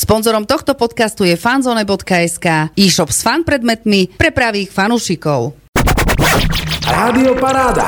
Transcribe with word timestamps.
Sponzorom 0.00 0.48
tohto 0.48 0.72
podcastu 0.72 1.28
je 1.28 1.36
fanzone.sk, 1.36 2.72
e-shop 2.72 3.12
s 3.12 3.20
fan 3.20 3.44
predmetmi 3.44 4.16
pre 4.16 4.32
pravých 4.32 4.72
fanúšikov. 4.72 5.52
Rádio 6.88 7.36
Paráda. 7.36 7.84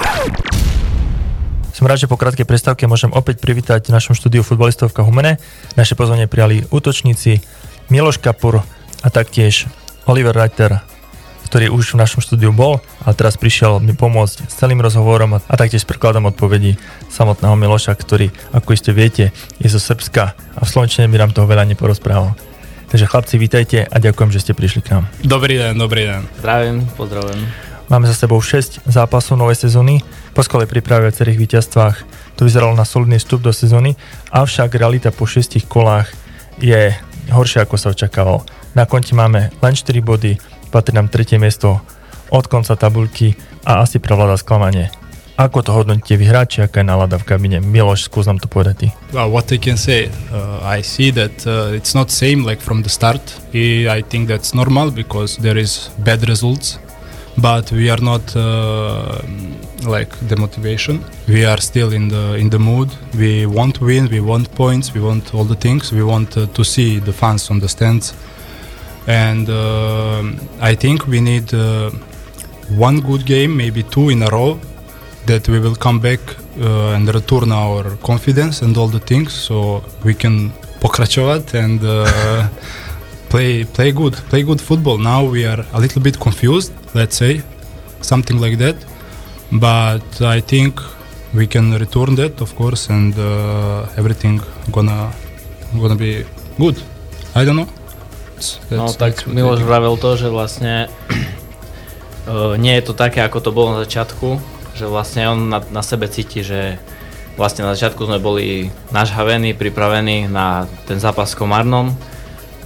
Som 1.73 1.89
rád, 1.89 2.05
že 2.05 2.13
po 2.13 2.21
krátkej 2.21 2.45
prestávke 2.45 2.85
môžem 2.85 3.09
opäť 3.17 3.41
privítať 3.41 3.89
v 3.89 3.97
našom 3.97 4.13
štúdiu 4.13 4.45
futbalistov 4.45 4.93
v 4.93 5.01
Kahumene. 5.01 5.33
Naše 5.73 5.97
pozvanie 5.97 6.29
prijali 6.29 6.69
útočníci 6.69 7.41
Miloš 7.89 8.21
Kapur 8.21 8.61
a 9.01 9.09
taktiež 9.09 9.65
Oliver 10.05 10.37
Reiter, 10.37 10.85
ktorý 11.53 11.69
už 11.69 11.93
v 11.93 12.01
našom 12.01 12.25
štúdiu 12.25 12.49
bol 12.49 12.81
a 13.05 13.13
teraz 13.13 13.37
prišiel 13.37 13.77
mi 13.77 13.93
pomôcť 13.93 14.49
s 14.49 14.57
celým 14.57 14.81
rozhovorom 14.81 15.37
a, 15.37 15.39
a 15.45 15.55
taktiež 15.61 15.85
prekladom 15.85 16.25
odpovedí 16.33 16.81
samotného 17.13 17.53
Miloša, 17.61 17.93
ktorý, 17.93 18.33
ako 18.57 18.73
iste 18.73 18.89
viete, 18.97 19.37
je 19.61 19.69
zo 19.69 19.77
Srbska 19.77 20.33
a 20.33 20.61
v 20.65 20.69
Slovenčine 20.73 21.13
by 21.13 21.21
nám 21.21 21.37
toho 21.37 21.45
veľa 21.45 21.69
neporozprával. 21.69 22.33
Takže 22.89 23.05
chlapci, 23.05 23.37
vítajte 23.37 23.85
a 23.85 23.97
ďakujem, 24.01 24.33
že 24.33 24.41
ste 24.49 24.57
prišli 24.57 24.81
k 24.81 24.97
nám. 24.97 25.05
Dobrý 25.21 25.61
deň, 25.61 25.77
dobrý 25.77 26.09
deň. 26.09 26.21
Zdravím, 26.41 26.77
pozdravujem. 26.97 27.41
Máme 27.93 28.09
za 28.09 28.17
sebou 28.17 28.41
6 28.41 28.89
zápasov 28.89 29.37
novej 29.37 29.61
sezóny. 29.69 30.01
Po 30.33 30.41
skole 30.41 30.65
príprave 30.65 31.05
viacerých 31.13 31.37
víťazstvách 31.37 31.97
to 32.41 32.49
vyzeralo 32.49 32.73
na 32.73 32.89
solidný 32.89 33.21
vstup 33.21 33.45
do 33.45 33.53
sezóny, 33.53 33.93
avšak 34.33 34.73
realita 34.81 35.13
po 35.13 35.29
6 35.29 35.69
kolách 35.69 36.09
je 36.65 36.97
horšia 37.29 37.69
ako 37.69 37.77
sa 37.77 37.93
očakávalo. 37.93 38.41
Na 38.73 38.89
konti 38.89 39.13
máme 39.13 39.53
len 39.61 39.75
4 39.77 40.01
body, 40.01 40.41
patrí 40.73 40.97
nám 40.97 41.13
tretie 41.13 41.37
miesto 41.37 41.85
od 42.33 42.49
konca 42.49 42.73
tabulky 42.73 43.37
a 43.69 43.85
asi 43.85 44.01
prevláda 44.01 44.41
sklamanie. 44.41 44.89
Ako 45.37 45.65
to 45.65 45.73
hodnotíte 45.73 46.17
vy 46.17 46.29
hráči, 46.29 46.65
aká 46.65 46.81
je 46.81 46.89
nálada 46.89 47.17
v 47.21 47.25
kabine? 47.29 47.61
Miloš, 47.61 48.09
skús 48.09 48.29
nám 48.29 48.41
to 48.41 48.49
povedať 48.49 48.75
ty. 48.77 48.89
Well, 49.13 49.33
what 49.33 49.53
I 49.53 49.61
can 49.61 49.77
say, 49.77 50.09
uh, 50.33 50.61
I 50.65 50.85
see 50.85 51.13
that 51.13 51.45
uh, 51.45 51.77
it's 51.77 51.93
not 51.93 52.13
same 52.13 52.45
like 52.45 52.61
from 52.61 52.85
the 52.85 52.93
start. 52.93 53.21
I 53.53 54.01
think 54.01 54.29
that's 54.29 54.57
normal 54.57 54.93
because 54.93 55.41
there 55.41 55.57
is 55.61 55.93
bad 56.01 56.25
results 56.29 56.81
but 57.39 57.73
we 57.73 57.89
are 57.89 58.01
not 58.01 58.37
uh, 58.37 59.21
like 59.87 60.11
the 60.29 60.37
motivation 60.37 61.03
we 61.29 61.45
are 61.45 61.57
still 61.61 61.93
in 61.93 62.09
the 62.09 62.35
in 62.35 62.51
the 62.51 62.59
mood 62.59 62.91
we 63.17 63.47
want 63.47 63.81
win 63.81 64.07
we 64.11 64.21
want 64.21 64.53
points 64.55 64.93
we 64.93 65.01
want 65.01 65.35
all 65.35 65.45
the 65.45 65.57
things 65.57 65.93
we 65.93 66.03
want 66.03 66.37
uh, 66.37 66.47
to 66.49 66.65
see 66.65 66.99
the 66.99 67.13
fans 67.13 67.51
on 67.51 67.59
the 67.59 67.69
stands 67.69 68.13
and 69.07 69.49
uh, 69.49 70.23
i 70.61 70.75
think 70.75 71.07
we 71.07 71.21
need 71.21 71.53
uh, 71.55 71.91
one 72.77 73.01
good 73.01 73.25
game 73.27 73.57
maybe 73.57 73.83
two 73.83 74.11
in 74.11 74.23
a 74.23 74.29
row 74.29 74.59
that 75.27 75.49
we 75.49 75.59
will 75.61 75.75
come 75.75 76.01
back 76.01 76.21
uh, 76.61 76.95
and 76.95 77.13
return 77.15 77.53
our 77.53 77.97
confidence 77.97 78.63
and 78.63 78.77
all 78.77 78.89
the 78.89 79.01
things 79.01 79.33
so 79.33 79.83
we 80.05 80.15
can 80.15 80.53
pokračovat 80.81 81.55
and 81.55 81.83
uh, 81.85 82.49
play 83.31 83.65
play 83.65 83.93
good 83.93 84.15
play 84.29 84.43
good 84.43 84.61
football. 84.61 84.99
Now 84.99 85.25
we 85.25 85.47
are 85.47 85.65
a 85.73 85.81
little 85.81 86.03
bit 86.03 86.19
confused 86.19 86.73
let's 86.95 87.17
say 87.17 87.43
something 88.01 88.39
like 88.41 88.59
that. 88.59 88.77
But 89.53 90.21
i 90.23 90.41
think 90.41 90.81
we 91.35 91.47
can 91.47 91.73
return 91.79 92.15
that 92.17 92.41
of 92.41 92.55
course 92.57 92.91
and 92.91 93.15
uh, 93.19 93.87
everything 93.97 94.41
gonna 94.71 95.13
gonna 95.81 95.97
be 95.97 96.25
good. 96.59 96.77
I 97.35 97.45
don't 97.45 97.57
know 97.57 97.82
no 98.73 98.91
tak 98.93 99.27
Miloš 99.27 99.63
vravel 99.63 99.95
to, 99.97 100.19
že 100.19 100.29
vlastne 100.29 100.89
uh, 102.27 102.55
nie 102.63 102.75
je 102.79 102.85
to 102.91 102.95
také, 102.95 103.23
ako 103.23 103.39
to 103.41 103.51
bolo 103.55 103.77
na 103.77 103.85
začiatku, 103.85 104.41
že 104.77 104.85
vlastne 104.89 105.29
on 105.31 105.49
na, 105.49 105.61
na 105.71 105.83
sebe 105.85 106.09
cíti, 106.09 106.41
že 106.41 106.81
vlastne 107.37 107.65
na 107.65 107.73
začiatku 107.73 108.05
sme 108.05 108.21
boli 108.21 108.69
nažhavení, 108.93 109.57
pripravení 109.57 110.29
na 110.29 110.69
ten 110.85 111.01
zápas 111.01 111.33
s 111.33 111.39
Komárnom, 111.39 111.97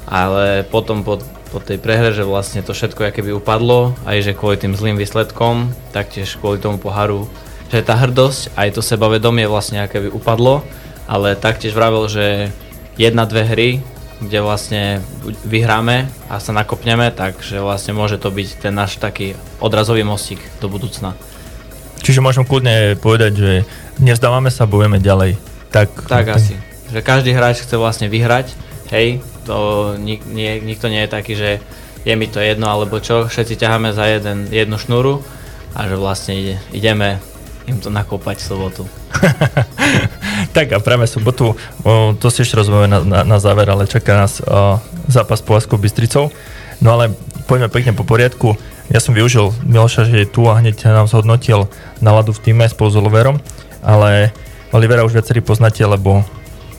ale 0.06 0.66
potom 0.66 1.06
po, 1.06 1.22
po 1.50 1.58
tej 1.62 1.78
prehre, 1.78 2.10
že 2.10 2.26
vlastne 2.26 2.62
to 2.62 2.74
všetko 2.74 3.10
keby 3.14 3.34
upadlo, 3.34 3.94
aj 4.06 4.22
že 4.22 4.32
kvôli 4.34 4.58
tým 4.58 4.74
zlým 4.74 4.98
výsledkom, 4.98 5.70
taktiež 5.94 6.38
kvôli 6.38 6.58
tomu 6.58 6.78
poharu, 6.78 7.30
že 7.70 7.82
tá 7.82 7.98
hrdosť, 7.98 8.54
aj 8.54 8.78
to 8.78 8.82
sebavedomie 8.82 9.46
vlastne 9.46 9.82
keby 9.86 10.10
upadlo, 10.10 10.62
ale 11.06 11.38
taktiež 11.38 11.74
vravel, 11.74 12.06
že 12.10 12.50
jedna, 12.98 13.26
dve 13.26 13.42
hry, 13.46 13.70
kde 14.20 14.38
vlastne 14.40 14.82
vyhráme 15.44 16.08
a 16.32 16.40
sa 16.40 16.52
nakopneme, 16.56 17.12
takže 17.12 17.60
vlastne 17.60 17.92
môže 17.92 18.16
to 18.16 18.32
byť 18.32 18.48
ten 18.64 18.72
náš 18.72 18.96
taký 18.96 19.36
odrazový 19.60 20.02
mostík 20.08 20.40
do 20.60 20.72
budúcna. 20.72 21.12
Čiže 22.00 22.24
môžem 22.24 22.48
kľudne 22.48 22.96
povedať, 22.96 23.32
že 23.36 23.52
nevzdávame 24.00 24.48
sa, 24.48 24.64
bojujeme 24.64 25.02
ďalej. 25.02 25.36
Tak, 25.68 26.08
tak 26.08 26.32
asi. 26.32 26.56
Že 26.88 27.00
každý 27.02 27.30
hráč 27.34 27.66
chce 27.66 27.76
vlastne 27.76 28.06
vyhrať, 28.06 28.54
hej, 28.94 29.20
to 29.44 29.94
nik, 29.98 30.22
nie, 30.24 30.62
nikto 30.62 30.86
nie 30.86 31.04
je 31.04 31.10
taký, 31.10 31.32
že 31.34 31.50
je 32.06 32.14
mi 32.14 32.30
to 32.30 32.38
jedno 32.38 32.70
alebo 32.70 33.02
čo, 33.02 33.26
všetci 33.26 33.58
ťaháme 33.58 33.90
za 33.90 34.06
jeden, 34.06 34.46
jednu 34.46 34.78
šnúru 34.78 35.26
a 35.74 35.90
že 35.90 35.98
vlastne 35.98 36.38
ide, 36.38 36.56
ideme 36.70 37.18
im 37.66 37.82
to 37.82 37.90
nakopať 37.90 38.38
sobotu. 38.38 38.86
tak 40.56 40.70
a 40.72 40.78
práve 40.78 41.10
sobotu, 41.10 41.58
o, 41.82 42.14
to 42.14 42.30
si 42.30 42.46
ešte 42.46 42.62
rozumiem 42.62 42.90
na, 42.90 42.98
na, 43.02 43.20
na 43.26 43.38
záver, 43.42 43.66
ale 43.66 43.90
čaká 43.90 44.14
nás 44.14 44.38
o, 44.38 44.78
zápas 45.10 45.42
s 45.42 45.46
Povazkou 45.46 45.78
Bystricou. 45.78 46.30
No 46.78 46.94
ale 46.94 47.14
poďme 47.50 47.68
pekne 47.68 47.92
po 47.96 48.06
poriadku. 48.06 48.54
Ja 48.86 49.02
som 49.02 49.18
využil 49.18 49.50
Miloša, 49.66 50.06
že 50.06 50.22
je 50.22 50.30
tu 50.30 50.46
a 50.46 50.58
hneď 50.62 50.86
nám 50.86 51.10
zhodnotil 51.10 51.66
náladu 51.98 52.30
v 52.30 52.42
týme 52.42 52.64
spolu 52.70 52.88
s 52.94 52.98
Oliverom, 52.98 53.42
ale 53.82 54.30
Olivera 54.70 55.02
už 55.02 55.18
viacerí 55.18 55.42
poznáte, 55.42 55.82
lebo 55.82 56.22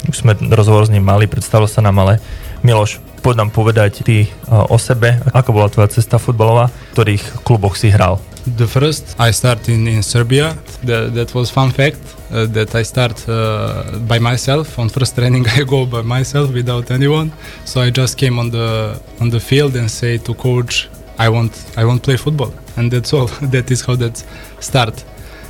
už 0.07 0.23
sme 0.23 0.39
rozhovor 0.55 0.87
s 0.87 0.93
ním 0.93 1.03
mali, 1.03 1.27
predstavil 1.27 1.67
sa 1.67 1.83
nám, 1.83 1.99
ale 1.99 2.23
Miloš, 2.63 3.03
poď 3.27 3.43
nám 3.43 3.51
povedať 3.51 4.07
ty 4.07 4.31
uh, 4.47 4.63
o 4.71 4.79
sebe, 4.79 5.19
ako 5.35 5.51
bola 5.51 5.67
tvoja 5.67 5.91
cesta 5.91 6.15
futbalová, 6.15 6.71
v 6.71 6.91
ktorých 6.95 7.43
kluboch 7.43 7.75
si 7.75 7.91
hral? 7.91 8.23
The 8.55 8.63
first 8.63 9.19
I 9.19 9.35
start 9.35 9.67
in, 9.67 9.83
in 9.83 9.99
Serbia. 9.99 10.55
The, 10.79 11.11
that 11.11 11.35
was 11.35 11.51
fun 11.51 11.75
fact 11.75 11.99
uh, 12.31 12.47
that 12.55 12.71
I 12.71 12.87
start 12.87 13.19
uh, 13.27 13.99
by 14.07 14.23
myself. 14.23 14.79
On 14.79 14.87
first 14.87 15.19
training 15.19 15.43
I 15.59 15.67
go 15.67 15.83
by 15.83 16.07
myself 16.07 16.55
without 16.55 16.87
anyone. 16.87 17.35
So 17.67 17.83
I 17.83 17.91
just 17.91 18.15
came 18.15 18.39
on 18.39 18.47
the 18.47 18.95
on 19.19 19.27
the 19.27 19.43
field 19.43 19.75
and 19.75 19.91
say 19.91 20.23
to 20.23 20.31
coach, 20.31 20.87
I 21.19 21.27
want 21.27 21.51
I 21.75 21.83
want 21.83 22.07
play 22.07 22.15
football, 22.15 22.55
and 22.79 22.87
that's 22.87 23.11
all. 23.11 23.27
that 23.51 23.67
is 23.67 23.83
how 23.83 23.99
that 23.99 24.23
start 24.63 25.03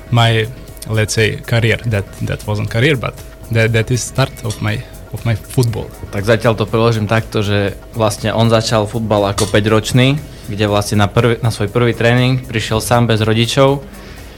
my 0.09 0.49
let's 0.89 1.13
say 1.13 1.37
career. 1.45 1.77
That 1.93 2.09
that 2.25 2.41
wasn't 2.49 2.73
career, 2.73 2.97
but 2.97 3.13
that 3.53 3.69
that 3.77 3.93
is 3.93 4.01
start 4.01 4.33
of 4.41 4.57
my 4.65 4.81
of 5.13 5.23
my 5.23 5.35
football. 5.35 5.87
Tak 6.11 6.27
zatiaľ 6.27 6.57
to 6.59 6.67
preložím 6.67 7.07
takto, 7.07 7.43
že 7.43 7.75
vlastne 7.95 8.35
on 8.35 8.51
začal 8.51 8.89
futbal 8.89 9.31
ako 9.31 9.47
5-ročný, 9.47 10.19
kde 10.47 10.65
vlastne 10.67 10.99
na, 10.99 11.07
prvý, 11.07 11.39
na 11.43 11.51
svoj 11.51 11.71
prvý 11.71 11.91
tréning 11.95 12.43
prišiel 12.43 12.79
sám 12.79 13.07
bez 13.07 13.23
rodičov 13.23 13.83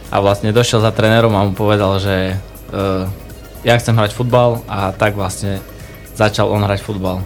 a 0.10 0.16
vlastne 0.22 0.50
došiel 0.50 0.82
za 0.82 0.90
trénerom 0.94 1.34
a 1.38 1.46
mu 1.46 1.54
povedal, 1.54 2.02
že 2.02 2.38
uh, 2.74 3.06
ja 3.62 3.78
chcem 3.78 3.94
hrať 3.94 4.14
futbal 4.16 4.66
a 4.66 4.94
tak 4.94 5.14
vlastne 5.14 5.62
začal 6.18 6.50
on 6.50 6.66
hrať 6.66 6.82
futbal. 6.82 7.22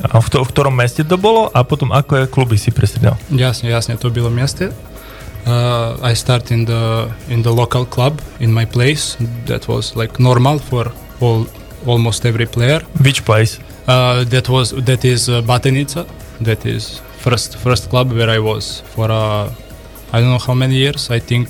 A 0.00 0.16
v, 0.16 0.28
to, 0.32 0.40
v 0.40 0.48
ktorom 0.48 0.72
meste 0.72 1.04
to 1.04 1.20
bolo 1.20 1.52
a 1.52 1.60
potom 1.60 1.92
ako 1.92 2.24
je 2.24 2.32
kluby 2.32 2.56
si 2.56 2.72
presedal? 2.72 3.20
Jasne, 3.28 3.68
jasne, 3.68 4.00
to 4.00 4.08
bylo 4.08 4.32
meste. 4.32 4.72
Uh, 5.44 5.96
I 6.04 6.12
start 6.12 6.52
in 6.52 6.68
the 6.68 7.08
in 7.32 7.40
the 7.40 7.52
local 7.52 7.88
club 7.88 8.20
in 8.44 8.52
my 8.52 8.68
place. 8.68 9.16
That 9.48 9.68
was 9.72 9.96
like 9.96 10.20
normal 10.20 10.60
for 10.60 10.92
all 11.20 11.48
almost 11.86 12.24
every 12.26 12.46
player. 12.46 12.80
Which 13.02 13.24
place? 13.24 13.58
Uh, 13.86 14.24
that 14.24 14.48
was 14.48 14.70
that 14.70 15.04
is 15.04 15.28
uh, 15.28 15.42
Batenica. 15.42 16.06
That 16.40 16.64
is 16.66 17.00
first 17.18 17.56
first 17.58 17.90
club 17.90 18.12
where 18.12 18.30
I 18.30 18.38
was 18.38 18.80
for 18.94 19.10
uh, 19.10 19.52
I 20.12 20.20
don't 20.20 20.30
know 20.30 20.38
how 20.38 20.54
many 20.54 20.74
years. 20.74 21.10
I 21.10 21.18
think 21.18 21.48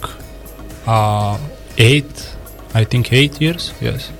uh, 0.86 1.38
eight. 1.78 2.36
I 2.74 2.84
think 2.84 3.12
eight 3.12 3.40
years. 3.40 3.72
Yes. 3.80 4.10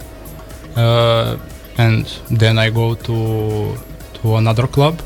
Uh, 0.77 1.39
and 1.79 2.07
then 2.31 2.59
I 2.59 2.71
go 2.71 2.95
to 2.95 3.77
to 4.23 4.37
another 4.37 4.67
club 4.67 5.01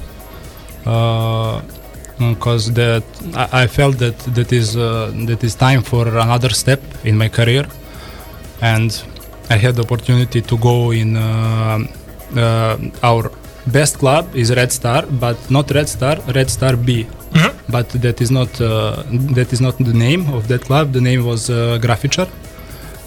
because 2.19 2.71
uh, 2.71 2.75
that 2.75 3.05
I, 3.35 3.63
I, 3.63 3.67
felt 3.67 3.99
that 3.99 4.19
that 4.35 4.53
is 4.53 4.77
uh, 4.77 5.13
that 5.27 5.43
is 5.43 5.55
time 5.55 5.83
for 5.83 6.07
another 6.09 6.51
step 6.51 6.81
in 7.05 7.17
my 7.17 7.29
career 7.29 7.67
and 8.61 8.91
I 9.51 9.57
had 9.57 9.75
the 9.77 9.83
opportunity 9.83 10.41
to 10.41 10.59
go 10.59 10.91
in 10.91 11.17
uh, 11.17 11.79
uh, 12.37 12.79
our 13.03 13.31
best 13.67 13.99
club 13.99 14.35
is 14.35 14.55
Red 14.55 14.73
Star, 14.73 15.05
but 15.07 15.39
not 15.51 15.71
Red 15.71 15.89
Star, 15.89 16.17
Red 16.35 16.51
Star 16.51 16.77
B. 16.77 17.05
Mm-hmm. 17.05 17.73
But 17.73 17.89
that 17.91 18.21
is 18.21 18.31
not 18.31 18.61
uh, 18.61 19.03
that 19.35 19.53
is 19.53 19.61
not 19.61 19.77
the 19.79 19.93
name 19.93 20.33
of 20.33 20.49
that 20.49 20.63
club. 20.63 20.93
The 20.93 21.01
name 21.01 21.25
was 21.25 21.51
uh, 21.51 21.79
Grafičar. 21.81 22.29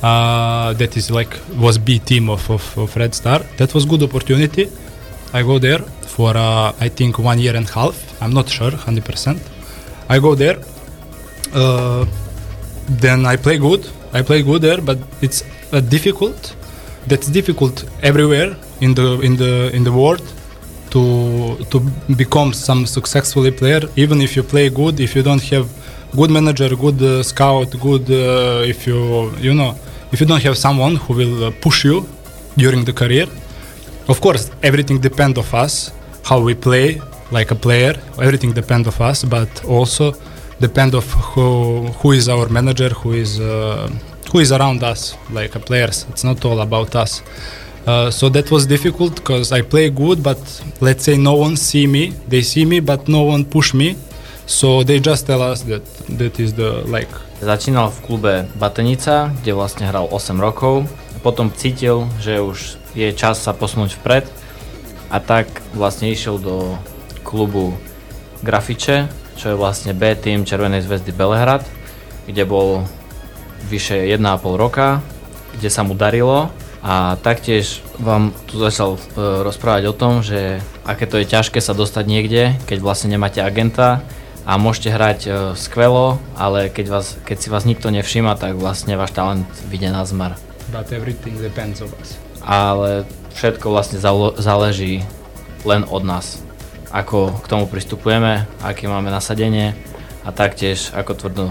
Uh, 0.03 0.73
that 0.73 0.95
is 0.95 1.09
like 1.09 1.33
was 1.55 1.77
B 1.77 1.99
team 1.99 2.29
of, 2.29 2.49
of, 2.51 2.77
of, 2.77 2.95
Red 2.95 3.15
Star. 3.15 3.39
That 3.57 3.73
was 3.73 3.85
good 3.85 4.03
opportunity. 4.03 4.69
I 5.33 5.41
go 5.41 5.57
there 5.59 5.79
for 5.79 6.37
uh, 6.37 6.73
I 6.79 6.89
think 6.89 7.17
one 7.17 7.39
year 7.39 7.55
and 7.55 7.67
a 7.67 7.71
half. 7.71 8.21
I'm 8.21 8.33
not 8.33 8.49
sure, 8.49 8.71
hundred 8.71 9.05
percent. 9.05 9.41
I 10.09 10.19
go 10.19 10.35
there. 10.35 10.59
Uh, 11.53 12.05
then 12.89 13.25
I 13.25 13.37
play 13.37 13.57
good. 13.57 13.89
I 14.13 14.21
play 14.21 14.41
good 14.43 14.61
there, 14.61 14.81
but 14.81 14.97
it's 15.21 15.43
uh, 15.71 15.79
difficult. 15.81 16.55
That's 17.07 17.27
difficult 17.27 17.85
everywhere 18.03 18.55
in 18.81 18.93
the 18.93 19.19
in 19.21 19.37
the 19.37 19.71
in 19.73 19.83
the 19.83 19.91
world 19.91 20.21
to 20.91 21.55
to 21.71 21.79
become 22.15 22.53
some 22.53 22.85
successfully 22.85 23.51
player. 23.51 23.81
Even 23.95 24.21
if 24.21 24.35
you 24.35 24.43
play 24.43 24.69
good, 24.69 24.99
if 24.99 25.15
you 25.15 25.23
don't 25.23 25.43
have 25.53 25.67
good 26.15 26.31
manager, 26.31 26.69
good 26.75 27.01
uh, 27.01 27.23
scout, 27.23 27.69
good 27.79 28.05
uh, 28.09 28.71
if 28.73 28.87
you 28.87 29.31
you 29.39 29.53
know 29.53 29.75
if 30.11 30.19
you 30.21 30.27
don't 30.27 30.43
have 30.43 30.57
someone 30.57 30.95
who 30.95 31.13
will 31.13 31.43
uh, 31.45 31.51
push 31.61 31.85
you 31.85 32.05
during 32.57 32.83
the 32.85 32.93
career. 32.93 33.27
Of 34.07 34.21
course, 34.21 34.51
everything 34.63 34.99
depends 34.99 35.37
of 35.37 35.53
us 35.53 35.91
how 36.23 36.39
we 36.39 36.53
play 36.55 37.01
like 37.31 37.51
a 37.51 37.55
player. 37.55 37.93
Everything 38.21 38.51
depends 38.53 38.87
of 38.87 38.99
us, 39.01 39.23
but 39.23 39.49
also 39.65 40.13
depend 40.59 40.95
of 40.95 41.05
who 41.31 41.87
who 41.99 42.11
is 42.11 42.29
our 42.29 42.47
manager, 42.49 42.89
who 42.89 43.13
is 43.13 43.39
uh, 43.39 43.89
who 44.31 44.39
is 44.39 44.51
around 44.51 44.83
us, 44.83 45.15
like 45.31 45.51
players. 45.65 46.05
It's 46.09 46.23
not 46.23 46.43
all 46.45 46.59
about 46.61 46.95
us. 46.95 47.21
Uh, 47.87 48.11
so 48.11 48.27
that 48.27 48.51
was 48.51 48.67
difficult 48.67 49.15
because 49.15 49.51
I 49.51 49.61
play 49.61 49.89
good, 49.89 50.21
but 50.21 50.39
let's 50.81 51.05
say 51.05 51.17
no 51.17 51.35
one 51.35 51.55
see 51.55 51.87
me. 51.87 52.11
They 52.27 52.41
see 52.41 52.65
me, 52.65 52.81
but 52.81 53.07
no 53.07 53.23
one 53.23 53.45
push 53.45 53.73
me. 53.73 53.95
So 54.45 54.83
they 54.83 54.99
just 54.99 55.27
tell 55.27 55.41
us 55.41 55.63
that 55.63 55.83
that 56.19 56.39
is 56.39 56.53
the 56.53 56.83
like. 56.87 57.11
Začínal 57.39 57.93
v 57.93 57.99
klube 58.03 58.33
Batenica, 58.59 59.31
kde 59.39 59.55
vlastne 59.55 59.87
hral 59.87 60.09
8 60.09 60.39
rokov. 60.39 60.83
Potom 61.23 61.51
cítil, 61.51 62.07
že 62.19 62.43
už 62.43 62.79
je 62.91 63.13
čas 63.13 63.39
sa 63.39 63.53
posunúť 63.53 63.95
vpred 64.01 64.25
a 65.07 65.23
tak 65.23 65.47
vlastne 65.71 66.11
išiel 66.11 66.41
do 66.41 66.75
klubu 67.23 67.75
Grafiče, 68.43 69.07
čo 69.39 69.53
je 69.53 69.59
vlastne 69.59 69.93
B 69.93 70.15
tým 70.17 70.43
Červenej 70.43 70.83
zväzdy 70.83 71.11
Belehrad, 71.13 71.63
kde 72.25 72.43
bol 72.43 72.89
vyše 73.65 74.05
1,5 74.05 74.21
roka, 74.53 75.01
kde 75.57 75.69
sa 75.73 75.81
mu 75.81 75.97
darilo 75.97 76.53
a 76.85 77.17
taktiež 77.19 77.81
vám 77.97 78.31
tu 78.45 78.61
začal 78.61 78.95
e, 78.95 78.99
rozprávať 79.41 79.83
o 79.89 79.97
tom, 79.97 80.21
že 80.21 80.61
aké 80.85 81.09
to 81.09 81.17
je 81.17 81.25
ťažké 81.25 81.57
sa 81.57 81.73
dostať 81.73 82.05
niekde, 82.05 82.55
keď 82.69 82.77
vlastne 82.79 83.09
nemáte 83.09 83.41
agenta 83.41 84.05
a 84.45 84.55
môžete 84.55 84.89
hrať 84.93 85.19
e, 85.25 85.29
skvelo, 85.57 86.21
ale 86.37 86.69
keď, 86.69 86.85
vás, 86.87 87.17
keď 87.25 87.37
si 87.41 87.47
vás 87.49 87.65
nikto 87.65 87.89
nevšíma, 87.89 88.37
tak 88.37 88.55
vlastne 88.55 88.95
váš 88.95 89.11
talent 89.11 89.49
vyjde 89.67 89.89
na 89.89 90.05
zmar. 90.05 90.37
But 90.71 90.93
everything 90.93 91.35
depends 91.41 91.81
on 91.81 91.91
us. 91.99 92.15
Ale 92.45 93.03
všetko 93.35 93.67
vlastne 93.67 93.99
záleží 94.39 95.03
len 95.67 95.83
od 95.91 96.07
nás. 96.07 96.39
Ako 96.93 97.35
k 97.43 97.49
tomu 97.51 97.67
pristupujeme, 97.67 98.47
aké 98.63 98.87
máme 98.87 99.11
nasadenie 99.11 99.75
a 100.23 100.31
taktiež 100.31 100.95
ako 100.95 101.11
tvrdo 101.19 101.45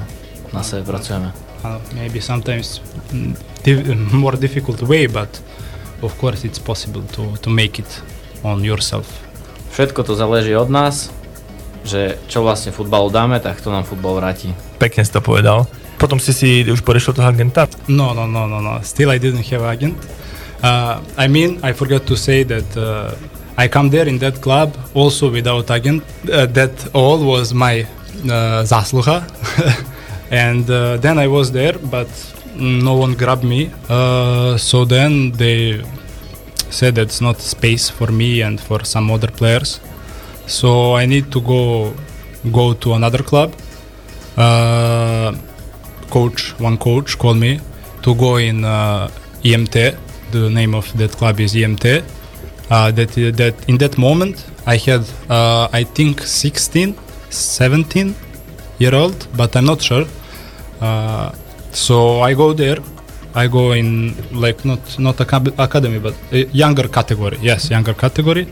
na 0.57 0.65
sebe 0.65 0.89
pracujeme. 0.89 1.46
Uh, 1.67 1.79
maybe 1.99 2.21
sometimes 2.21 2.81
di- 3.65 3.83
more 4.25 4.37
difficult 4.39 4.79
way, 4.83 5.07
but 5.07 5.29
of 6.03 6.15
course 6.19 6.45
it's 6.47 6.59
possible 6.59 7.03
to, 7.03 7.35
to 7.43 7.51
make 7.51 7.79
it 7.83 7.91
on 8.45 8.63
yourself. 8.63 9.07
Všetko 9.75 10.07
to 10.07 10.15
záleží 10.15 10.55
od 10.57 10.71
nás, 10.71 11.11
že 11.85 12.23
čo 12.31 12.47
vlastne 12.47 12.71
futbalu 12.71 13.11
dáme, 13.11 13.43
tak 13.43 13.59
to 13.61 13.75
nám 13.75 13.83
futbal 13.83 14.15
vráti. 14.23 14.55
Pekne 14.79 15.03
si 15.03 15.11
to 15.11 15.19
povedal. 15.19 15.67
Potom 15.99 16.23
si 16.23 16.31
si 16.31 16.63
už 16.63 16.87
porešiel 16.87 17.19
toho 17.19 17.27
agenta? 17.27 17.67
No, 17.91 18.15
no, 18.15 18.31
no, 18.31 18.47
no, 18.47 18.63
no. 18.63 18.79
Still, 18.87 19.11
I 19.11 19.19
didn't 19.19 19.43
have 19.51 19.67
agent. 19.67 19.99
Uh, 20.63 21.03
I 21.19 21.27
mean, 21.27 21.59
I 21.67 21.75
forgot 21.75 22.07
to 22.07 22.17
say 22.17 22.47
that 22.47 22.69
uh, 22.79 23.11
I 23.59 23.67
come 23.67 23.91
there 23.91 24.07
in 24.07 24.23
that 24.23 24.39
club 24.39 24.77
also 24.95 25.33
without 25.33 25.67
agent. 25.75 26.05
Uh, 26.31 26.47
that 26.55 26.73
all 26.95 27.19
was 27.19 27.51
my 27.51 27.83
uh, 28.29 28.63
zasluha. 28.63 29.27
and 30.31 30.69
uh, 30.71 30.97
then 30.99 31.19
I 31.19 31.27
was 31.29 31.53
there, 31.53 31.75
but 31.79 32.09
no 32.57 32.95
one 32.95 33.15
grabbed 33.15 33.45
me. 33.45 33.71
Uh, 33.89 34.57
so 34.57 34.85
then 34.85 35.33
they 35.33 35.83
said 36.71 36.95
that's 36.95 37.21
not 37.21 37.41
space 37.41 37.89
for 37.89 38.11
me 38.11 38.43
and 38.43 38.61
for 38.61 38.85
some 38.85 39.11
other 39.11 39.29
players. 39.29 39.81
So 40.47 40.95
I 40.95 41.07
need 41.07 41.31
to 41.33 41.41
go 41.41 41.95
go 42.53 42.75
to 42.75 42.95
another 42.95 43.23
club. 43.23 43.55
Uh, 44.37 45.35
coach, 46.11 46.59
one 46.61 46.79
coach 46.79 47.19
called 47.19 47.39
me 47.39 47.61
to 48.03 48.15
go 48.15 48.37
in 48.37 48.65
uh, 48.65 49.11
EMT. 49.43 49.97
The 50.33 50.51
name 50.51 50.75
of 50.75 50.97
that 50.99 51.13
club 51.13 51.41
is 51.41 51.55
EMT. 51.55 52.05
Uh, 52.69 52.91
that 52.91 53.11
that 53.37 53.55
in 53.69 53.79
that 53.79 53.97
moment 53.97 54.45
I 54.67 54.77
had 54.77 55.03
uh, 55.31 55.69
I 55.73 55.85
think 55.85 56.21
16, 56.21 56.97
17 57.31 58.15
year 58.79 58.95
old, 58.95 59.27
but 59.37 59.55
I'm 59.57 59.67
not 59.67 59.81
sure. 59.81 60.05
Uh, 60.81 61.33
so 61.73 62.21
I 62.21 62.35
go 62.35 62.53
there. 62.53 62.79
I 63.35 63.49
go 63.49 63.73
in 63.73 64.15
like 64.33 64.65
not 64.65 64.81
not 64.99 65.21
acad- 65.21 65.55
academy, 65.59 65.99
but 65.99 66.15
a 66.33 66.45
younger 66.53 66.89
category. 66.89 67.39
Yes, 67.43 67.71
younger 67.71 67.95
category. 67.95 68.47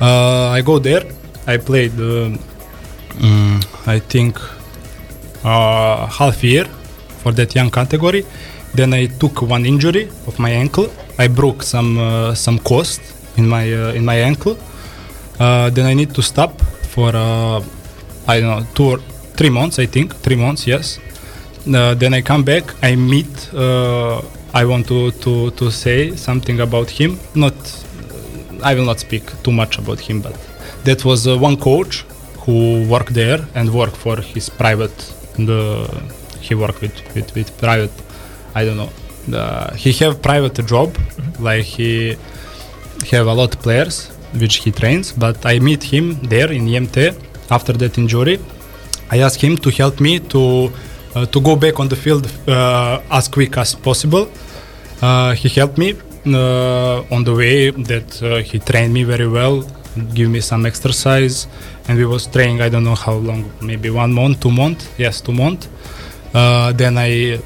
Uh, 0.00 0.48
I 0.50 0.60
go 0.62 0.78
there. 0.78 1.04
I 1.46 1.56
played. 1.56 1.92
Uh, 1.98 2.36
mm, 3.18 3.56
I 3.86 3.98
think 4.00 4.38
uh, 5.44 6.06
half 6.06 6.42
year 6.44 6.64
for 7.22 7.32
that 7.32 7.54
young 7.54 7.70
category. 7.70 8.24
Then 8.74 8.92
I 8.94 9.06
took 9.06 9.42
one 9.42 9.66
injury 9.66 10.08
of 10.26 10.38
my 10.38 10.50
ankle. 10.50 10.88
I 11.18 11.28
broke 11.28 11.62
some 11.62 11.98
uh, 11.98 12.34
some 12.34 12.58
cost 12.58 13.00
in 13.36 13.48
my 13.48 13.64
uh, 13.72 13.92
in 13.92 14.04
my 14.04 14.16
ankle. 14.16 14.58
Uh, 15.40 15.70
then 15.70 15.86
I 15.86 15.94
need 15.94 16.14
to 16.14 16.22
stop 16.22 16.60
for 16.94 17.10
uh, 17.14 17.60
I 18.28 18.40
don't 18.40 18.50
know 18.60 18.66
two 18.74 18.84
or 18.92 18.98
three 19.36 19.50
months. 19.50 19.78
I 19.78 19.86
think 19.86 20.14
three 20.16 20.36
months. 20.36 20.66
Yes. 20.66 20.98
Uh, 21.66 21.94
then 21.94 22.12
I 22.14 22.22
come 22.22 22.42
back. 22.42 22.64
I 22.82 22.96
meet. 22.96 23.52
Uh, 23.54 24.20
I 24.54 24.64
want 24.64 24.86
to, 24.88 25.10
to 25.10 25.50
to 25.52 25.70
say 25.70 26.16
something 26.16 26.60
about 26.60 26.90
him. 26.90 27.18
Not. 27.34 27.54
I 28.62 28.74
will 28.74 28.84
not 28.84 29.00
speak 29.00 29.24
too 29.42 29.52
much 29.52 29.78
about 29.78 30.00
him, 30.00 30.20
but 30.20 30.36
that 30.84 31.04
was 31.04 31.26
uh, 31.26 31.38
one 31.38 31.56
coach 31.56 32.04
who 32.40 32.86
worked 32.88 33.14
there 33.14 33.40
and 33.54 33.72
worked 33.72 33.96
for 33.96 34.16
his 34.20 34.48
private. 34.48 34.96
The 35.36 35.88
he 36.40 36.54
worked 36.54 36.80
with 36.80 36.96
with, 37.14 37.34
with 37.34 37.56
private. 37.58 37.92
I 38.54 38.64
don't 38.64 38.76
know. 38.76 38.90
Uh, 39.32 39.72
he 39.74 39.92
have 40.04 40.20
private 40.20 40.66
job, 40.66 40.96
like 41.38 41.64
he 41.64 42.16
have 43.10 43.26
a 43.26 43.34
lot 43.34 43.54
of 43.54 43.62
players 43.62 44.08
which 44.40 44.56
he 44.56 44.72
trains. 44.72 45.12
But 45.12 45.46
I 45.46 45.60
meet 45.60 45.82
him 45.82 46.18
there 46.22 46.50
in 46.50 46.66
EMT 46.66 47.14
after 47.50 47.72
that 47.74 47.98
injury. 47.98 48.38
I 49.10 49.18
ask 49.18 49.38
him 49.40 49.56
to 49.58 49.70
help 49.70 50.00
me 50.00 50.18
to 50.18 50.42
uh, 50.42 50.70
to 51.14 51.40
go 51.40 51.56
back 51.56 51.78
on 51.78 51.88
the 51.88 51.96
field 51.96 52.26
uh, 52.48 53.00
as 53.10 53.28
quick 53.28 53.56
as 53.58 53.74
possible. 53.74 54.28
Uh, 55.02 55.34
he 55.34 55.48
helped 55.48 55.78
me 55.78 55.94
uh, 56.26 57.02
on 57.10 57.24
the 57.24 57.34
way 57.34 57.70
that 57.70 58.22
uh, 58.22 58.36
he 58.36 58.58
trained 58.58 58.94
me 58.94 59.02
very 59.04 59.28
well, 59.28 59.64
give 60.14 60.30
me 60.30 60.40
some 60.40 60.64
exercise, 60.64 61.46
and 61.88 61.98
we 61.98 62.04
was 62.04 62.26
training. 62.26 62.60
I 62.60 62.68
don't 62.68 62.84
know 62.84 62.94
how 62.94 63.14
long, 63.14 63.50
maybe 63.60 63.90
one 63.90 64.12
month, 64.12 64.40
two 64.40 64.50
month. 64.50 64.88
Yes, 64.98 65.20
two 65.20 65.32
month. 65.32 65.68
Uh, 66.34 66.72
then 66.72 66.96
I 66.96 67.40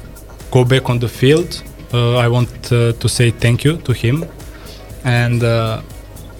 go 0.51 0.63
back 0.63 0.89
on 0.89 0.99
the 0.99 1.09
field. 1.09 1.63
Uh, 1.93 2.17
I 2.17 2.27
want 2.27 2.49
uh, 2.71 2.93
to 2.93 3.09
say 3.09 3.31
thank 3.31 3.63
you 3.63 3.77
to 3.77 3.93
him, 3.93 4.25
and 5.03 5.43
uh, 5.43 5.81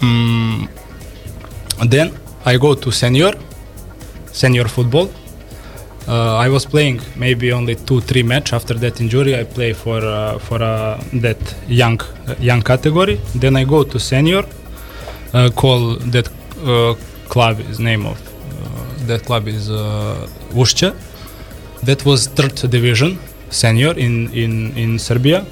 mm, 0.00 0.68
then 1.88 2.12
I 2.44 2.56
go 2.56 2.74
to 2.74 2.90
senior, 2.92 3.32
senior 4.32 4.68
football. 4.68 5.10
Uh, 6.08 6.36
I 6.36 6.48
was 6.48 6.64
playing 6.64 7.02
maybe 7.16 7.52
only 7.52 7.74
two, 7.74 8.00
three 8.00 8.22
match 8.22 8.54
after 8.54 8.72
that 8.74 8.98
injury. 8.98 9.36
I 9.36 9.44
play 9.44 9.74
for 9.74 10.00
uh, 10.00 10.38
for 10.38 10.62
uh, 10.62 10.96
that 11.20 11.36
young 11.68 12.00
young 12.40 12.62
category. 12.62 13.20
Then 13.34 13.56
I 13.56 13.64
go 13.64 13.84
to 13.84 13.98
senior. 14.00 14.44
Uh, 15.34 15.50
call 15.50 15.96
that 15.96 16.28
uh, 16.64 16.94
club 17.28 17.60
is 17.60 17.78
name 17.78 18.06
of 18.06 18.16
uh, 18.16 19.06
that 19.06 19.24
club 19.26 19.48
is 19.48 19.70
uh. 19.70 20.26
That 21.82 22.04
was 22.04 22.26
third 22.26 22.56
division 22.70 23.18
senior 23.50 23.92
in 23.92 24.32
in 24.32 24.72
in 24.76 24.98
Serbia. 24.98 25.44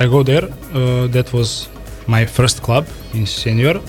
I 0.00 0.06
go 0.06 0.24
there. 0.24 0.50
Uh, 0.74 1.06
that 1.14 1.32
was 1.32 1.68
my 2.06 2.26
first 2.26 2.62
club 2.62 2.84
in 3.14 3.26
senior. 3.26 3.80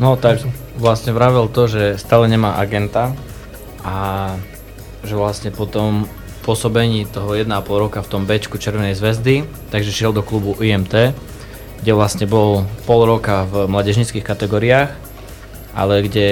No 0.00 0.16
tak 0.16 0.40
vlastne 0.80 1.12
vravel 1.12 1.48
to, 1.52 1.68
že 1.68 2.00
stále 2.00 2.28
nemá 2.28 2.56
agenta 2.56 3.12
a 3.84 4.36
že 5.06 5.14
vlastne 5.14 5.54
po 5.54 5.64
tom 5.64 6.10
pôsobení 6.46 7.06
toho 7.10 7.34
1,5 7.34 7.50
roka 7.66 7.98
v 8.02 8.10
tom 8.10 8.22
Bčku 8.22 8.58
Červenej 8.58 8.94
zväzdy, 8.94 9.46
takže 9.74 9.90
šiel 9.90 10.14
do 10.14 10.22
klubu 10.22 10.54
IMT, 10.58 11.14
kde 11.82 11.92
vlastne 11.94 12.26
bol 12.30 12.66
pol 12.86 13.02
roka 13.06 13.46
v 13.50 13.66
mladežnických 13.66 14.22
kategóriách, 14.22 14.90
ale 15.74 15.94
kde 16.06 16.28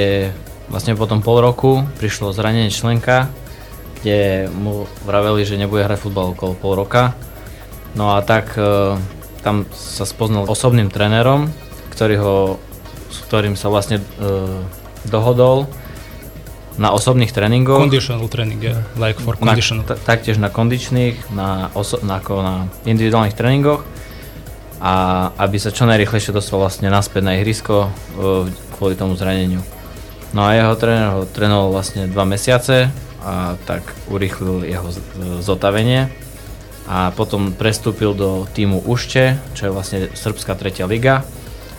vlastne 0.71 0.95
po 0.95 1.11
tom 1.11 1.19
pol 1.21 1.43
roku 1.43 1.83
prišlo 1.99 2.31
zranenie 2.31 2.71
členka, 2.71 3.26
kde 4.00 4.47
mu 4.54 4.87
vraveli, 5.02 5.43
že 5.43 5.59
nebude 5.59 5.83
hrať 5.83 5.99
futbal 5.99 6.33
okolo 6.35 6.54
pol 6.54 6.73
roka. 6.78 7.16
No 7.95 8.14
a 8.14 8.23
tak 8.23 8.54
e, 8.54 8.95
tam 9.43 9.66
sa 9.75 10.07
spoznal 10.07 10.47
osobným 10.47 10.90
trénerom, 10.90 11.50
ktorý 11.95 12.14
ho, 12.23 12.37
s 13.11 13.19
ktorým 13.26 13.54
sa 13.54 13.71
vlastne 13.71 13.99
e, 14.00 14.04
dohodol 15.07 15.71
na 16.75 16.90
osobných 16.90 17.31
tréningoch. 17.31 17.87
Conditional 17.87 18.26
training, 18.26 18.59
yeah, 18.59 18.83
like 18.99 19.19
for 19.23 19.38
na, 19.38 19.54
conditional. 19.54 19.87
ta- 19.87 20.00
taktiež 20.00 20.43
na 20.43 20.50
kondičných, 20.50 21.31
na, 21.31 21.71
oso- 21.75 22.02
na, 22.02 22.19
ako 22.19 22.43
na 22.43 22.54
individuálnych 22.83 23.37
tréningoch. 23.38 23.87
a 24.85 25.33
aby 25.40 25.57
sa 25.57 25.73
čo 25.73 25.88
najrychlejšie 25.88 26.35
dostal 26.35 26.61
vlastne 26.61 26.93
naspäť 26.93 27.23
na 27.25 27.40
ihrisko 27.40 27.88
uh, 27.88 28.45
kvôli 28.76 28.93
tomu 28.99 29.16
zraneniu. 29.16 29.64
No 30.37 30.45
a 30.45 30.52
jeho 30.52 30.75
tréner 30.76 31.09
ho 31.14 31.25
trénoval 31.25 31.73
vlastne 31.73 32.04
dva 32.11 32.28
mesiace 32.28 32.93
a 33.25 33.57
tak 33.64 33.81
urýchlil 34.12 34.69
jeho 34.69 34.88
zotavenie 35.40 36.12
a 36.85 37.14
potom 37.16 37.54
prestúpil 37.57 38.12
do 38.12 38.45
týmu 38.52 38.85
Ušte, 38.85 39.40
čo 39.57 39.71
je 39.71 39.73
vlastne 39.73 39.99
Srbská 40.12 40.52
tretia 40.52 40.85
liga 40.85 41.25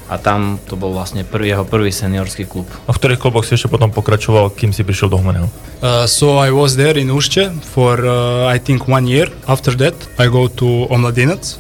a 0.06 0.22
tam 0.22 0.62
to 0.70 0.78
bol 0.78 0.94
vlastne 0.94 1.26
prvý, 1.26 1.50
jeho 1.50 1.66
prvý 1.66 1.90
seniorský 1.90 2.46
klub. 2.46 2.70
A 2.86 2.94
v 2.94 2.98
ktorých 3.02 3.22
kluboch 3.22 3.42
si 3.42 3.58
ešte 3.58 3.66
potom 3.66 3.90
pokračoval, 3.90 4.54
kým 4.54 4.70
si 4.70 4.86
prišiel 4.86 5.10
do 5.10 5.18
Humeného? 5.18 5.50
Uh, 5.82 6.06
so 6.06 6.38
I 6.38 6.54
was 6.54 6.78
there 6.78 6.94
in 6.94 7.10
Ušte 7.10 7.50
for 7.74 7.98
uh, 8.06 8.46
I 8.46 8.62
think 8.62 8.86
one 8.86 9.10
year. 9.10 9.34
After 9.50 9.74
that 9.82 9.98
I 10.22 10.30
go 10.30 10.46
to 10.62 10.86
Omladinac, 10.94 11.58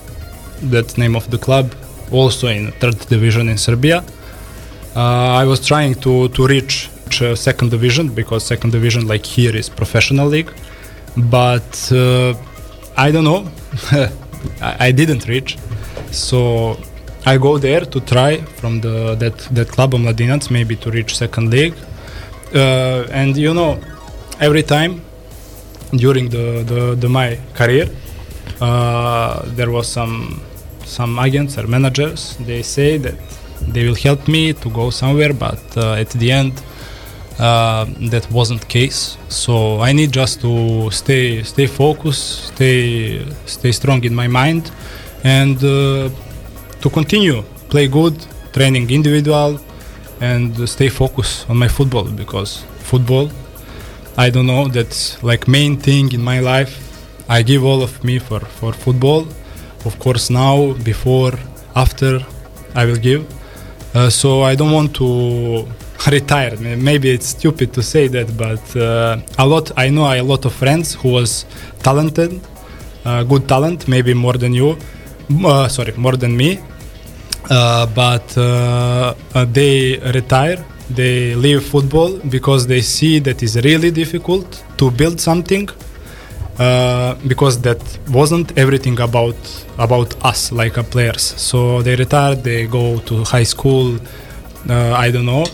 that 0.70 0.94
name 1.02 1.18
of 1.18 1.26
the 1.34 1.42
club, 1.42 1.74
also 2.14 2.46
in 2.48 2.70
third 2.78 3.02
division 3.10 3.50
in 3.50 3.58
Serbia. 3.58 4.06
Uh, 4.96 5.42
I 5.42 5.44
was 5.50 5.60
trying 5.60 5.98
to 6.06 6.30
to 6.30 6.42
reach 6.46 6.94
uh, 7.22 7.34
second 7.34 7.74
division 7.74 8.14
because 8.14 8.46
second 8.46 8.72
division 8.72 9.10
like 9.10 9.26
here 9.26 9.58
is 9.58 9.74
professional 9.74 10.30
league, 10.30 10.54
but 11.18 11.66
uh, 11.90 12.38
I 12.94 13.10
don't 13.10 13.26
know. 13.26 13.50
I, 14.62 14.88
I 14.88 14.90
didn't 14.94 15.26
reach, 15.28 15.58
so 16.14 16.78
I 17.26 17.38
go 17.38 17.58
there 17.58 17.82
to 17.82 18.00
try 18.02 18.38
from 18.38 18.82
the 18.82 19.16
that 19.16 19.38
that 19.56 19.70
club 19.70 19.96
of 19.96 20.02
Mladinac 20.02 20.52
maybe 20.52 20.76
to 20.76 20.92
reach 20.92 21.18
second 21.18 21.50
league, 21.50 21.74
uh, 22.54 23.08
and 23.12 23.36
you 23.36 23.54
know, 23.54 23.80
every 24.40 24.62
time 24.62 25.02
during 25.92 26.30
the 26.30 26.64
the, 26.64 26.96
the 26.96 27.10
my 27.10 27.40
career, 27.56 27.90
uh, 28.62 29.42
there 29.58 29.72
was 29.72 29.88
some 29.88 30.42
some 30.86 31.18
agents 31.20 31.58
or 31.58 31.66
managers. 31.68 32.38
They 32.46 32.62
say 32.62 32.98
that 33.00 33.16
they 33.68 33.86
will 33.88 33.96
help 33.96 34.28
me 34.28 34.54
to 34.54 34.70
go 34.70 34.92
somewhere, 34.92 35.34
but 35.34 35.64
uh, 35.78 35.94
at 35.94 36.12
the 36.12 36.32
end, 36.32 36.54
uh, 37.40 37.86
that 38.12 38.30
wasn't 38.32 38.68
case. 38.68 39.18
So 39.30 39.82
I 39.82 39.94
need 39.94 40.12
just 40.12 40.42
to 40.42 40.92
stay 40.92 41.42
stay 41.42 41.66
focused, 41.66 42.54
stay 42.54 43.26
stay 43.48 43.72
strong 43.72 44.04
in 44.04 44.14
my 44.14 44.28
mind, 44.28 44.72
and 45.24 45.58
uh, 45.64 46.10
to 46.86 46.90
continue 46.92 47.42
play 47.74 47.88
good, 47.88 48.16
training 48.54 48.88
individual, 48.92 49.60
and 50.22 50.48
stay 50.70 50.90
focused 51.02 51.50
on 51.50 51.58
my 51.58 51.68
football 51.68 52.06
because 52.22 52.52
football. 52.92 53.28
I 54.18 54.30
don't 54.30 54.46
know 54.46 54.68
that's 54.68 55.02
like 55.24 55.48
main 55.48 55.74
thing 55.78 56.06
in 56.14 56.22
my 56.22 56.40
life. 56.52 56.74
I 57.28 57.42
give 57.42 57.62
all 57.70 57.82
of 57.82 57.94
me 58.08 58.16
for 58.28 58.42
for 58.58 58.72
football. 58.86 59.22
Of 59.90 59.94
course, 60.06 60.26
now, 60.44 60.74
before, 60.92 61.34
after, 61.76 62.12
I 62.82 62.84
will 62.88 63.02
give 63.10 63.22
uh, 63.96 64.10
so 64.10 64.30
I 64.44 64.54
don't 64.60 64.74
want 64.80 64.94
to 65.02 65.08
retire. 66.18 66.56
Maybe 66.90 67.08
it's 67.16 67.30
stupid 67.38 67.74
to 67.78 67.82
say 67.82 68.04
that, 68.16 68.28
but 68.46 68.66
uh, 68.76 69.44
a 69.44 69.46
lot. 69.54 69.66
I 69.76 69.90
know 69.90 70.06
a 70.06 70.22
lot 70.22 70.46
of 70.46 70.54
friends 70.54 70.94
who 71.00 71.10
was 71.18 71.46
talented, 71.88 72.32
uh, 73.06 73.24
good 73.32 73.44
talent, 73.54 73.88
maybe 73.88 74.14
more 74.14 74.38
than 74.44 74.54
you. 74.54 74.78
Uh, 75.52 75.68
sorry, 75.68 75.94
more 75.98 76.18
than 76.24 76.38
me. 76.38 76.60
Uh, 77.50 77.86
but 77.88 78.38
uh, 78.38 79.14
they 79.52 79.98
retire. 80.14 80.64
They 80.90 81.36
leave 81.36 81.64
football 81.66 82.20
because 82.30 82.68
they 82.68 82.82
see 82.82 83.20
that 83.20 83.42
is 83.42 83.56
really 83.64 83.92
difficult 83.92 84.64
to 84.78 84.92
build 84.92 85.20
something 85.20 85.68
uh, 86.60 87.16
because 87.28 87.60
that 87.62 87.82
wasn't 88.10 88.58
everything 88.58 89.00
about 89.00 89.36
about 89.78 90.16
us 90.24 90.52
like 90.52 90.74
players. 90.92 91.22
So 91.22 91.82
they 91.82 91.96
retire, 91.96 92.36
they 92.36 92.68
go 92.68 93.00
to 93.00 93.24
high 93.24 93.44
school. 93.44 93.98
Uh, 94.70 94.94
I 94.94 95.12
don't 95.12 95.26
know 95.26 95.46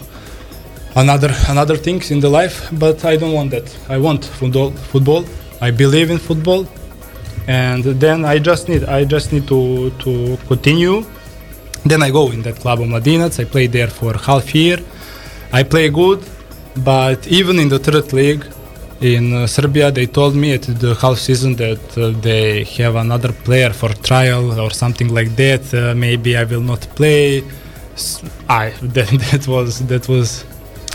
another 0.95 1.33
another 1.47 1.77
things 1.77 2.11
in 2.11 2.19
the 2.19 2.29
life, 2.29 2.69
but 2.73 3.03
I 3.05 3.15
don't 3.15 3.33
want 3.33 3.51
that. 3.51 3.67
I 3.89 3.97
want 3.97 4.25
football. 4.25 4.71
Football. 4.71 5.25
I 5.61 5.71
believe 5.71 6.09
in 6.09 6.17
football, 6.17 6.67
and 7.47 7.83
then 7.83 8.25
I 8.25 8.39
just 8.39 8.67
need 8.67 8.83
I 8.85 9.05
just 9.05 9.31
need 9.31 9.47
to 9.47 9.91
to 9.99 10.37
continue. 10.47 11.05
Then 11.85 12.03
I 12.03 12.11
go 12.11 12.31
in 12.31 12.41
that 12.43 12.57
club 12.57 12.79
of 12.81 12.87
Mladinac. 12.87 13.39
I 13.39 13.45
play 13.45 13.67
there 13.67 13.87
for 13.87 14.13
half 14.17 14.53
year. 14.53 14.77
I 15.51 15.63
play 15.63 15.89
good, 15.89 16.23
but 16.77 17.27
even 17.27 17.59
in 17.59 17.69
the 17.69 17.79
third 17.79 18.13
league, 18.13 18.45
in 19.01 19.33
uh, 19.33 19.47
Serbia, 19.47 19.91
they 19.91 20.05
told 20.05 20.35
me 20.35 20.53
at 20.53 20.61
the 20.61 20.93
half 20.95 21.17
season 21.17 21.55
that 21.55 21.97
uh, 21.97 22.11
they 22.21 22.63
have 22.77 22.95
another 22.95 23.33
player 23.33 23.71
for 23.71 23.89
trial 23.89 24.59
or 24.59 24.69
something 24.69 25.11
like 25.13 25.35
that. 25.35 25.73
Uh, 25.73 25.95
maybe 25.95 26.37
I 26.37 26.43
will 26.43 26.61
not 26.61 26.81
play. 26.95 27.43
I 28.47 28.69
that, 28.81 29.09
that 29.31 29.47
was 29.47 29.79
that 29.87 30.07
was 30.07 30.45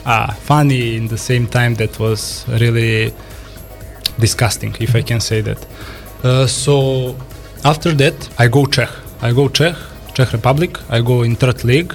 uh, 0.05 0.33
funny 0.33 0.97
in 0.97 1.09
the 1.09 1.19
same 1.19 1.47
time. 1.49 1.75
That 1.75 1.99
was 1.99 2.45
really 2.49 3.13
disgusting, 4.19 4.75
if 4.81 4.95
I 4.95 5.03
can 5.03 5.21
say 5.21 5.41
that. 5.43 5.67
Uh, 6.23 6.47
so 6.47 7.17
after 7.65 7.93
that, 7.95 8.15
I 8.39 8.49
go 8.49 8.67
Czech. 8.67 8.91
I 9.21 9.33
go 9.33 9.49
Czech, 9.49 9.77
Czech 10.17 10.33
Republic. 10.33 10.71
I 10.91 11.01
go 11.01 11.25
in 11.25 11.37
third 11.37 11.65
league. 11.65 11.93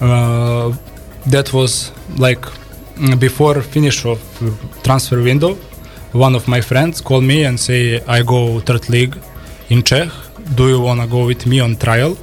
Uh, 0.00 0.68
that 1.30 1.52
was 1.52 1.92
like 2.18 2.42
Mm, 2.96 3.18
before 3.18 3.62
finish 3.62 4.04
of 4.04 4.20
transfer 4.82 5.20
window, 5.22 5.56
one 6.12 6.34
of 6.34 6.46
my 6.46 6.60
friends 6.60 7.00
called 7.00 7.24
me 7.24 7.44
and 7.44 7.58
say 7.58 8.00
I 8.06 8.22
go 8.22 8.60
third 8.60 8.88
league 8.90 9.16
in 9.70 9.82
Czech. 9.82 10.08
Do 10.54 10.68
you 10.68 10.80
wanna 10.80 11.06
go 11.06 11.26
with 11.26 11.46
me 11.46 11.60
on 11.60 11.76
trial? 11.76 12.16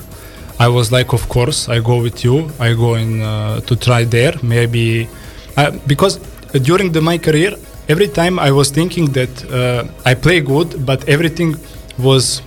I 0.59 0.67
was 0.67 0.91
like, 0.91 1.11
of 1.13 1.27
course, 1.27 1.69
I 1.69 1.79
go 1.79 2.01
with 2.01 2.23
you. 2.23 2.51
I 2.59 2.73
go 2.73 2.95
in 2.95 3.21
uh, 3.21 3.61
to 3.61 3.75
try 3.75 4.03
there. 4.03 4.33
Maybe 4.43 5.09
I, 5.57 5.71
because 5.87 6.19
during 6.61 6.91
the, 6.91 7.01
my 7.01 7.17
career, 7.17 7.55
every 7.87 8.07
time 8.07 8.37
I 8.37 8.51
was 8.51 8.69
thinking 8.69 9.05
that 9.13 9.33
uh, 9.51 9.85
I 10.05 10.13
play 10.13 10.41
good, 10.41 10.85
but 10.85 11.07
everything 11.09 11.55
was 11.97 12.41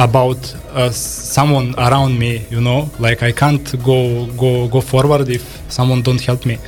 about 0.00 0.40
uh, 0.72 0.90
someone 0.90 1.74
around 1.78 2.18
me. 2.18 2.32
You 2.50 2.60
know, 2.60 2.90
like 2.98 3.22
I 3.22 3.32
can't 3.32 3.66
go 3.84 4.26
go 4.44 4.66
go 4.68 4.80
forward 4.80 5.28
if 5.28 5.44
someone 5.68 6.00
don't 6.02 6.20
help 6.20 6.44
me. 6.46 6.58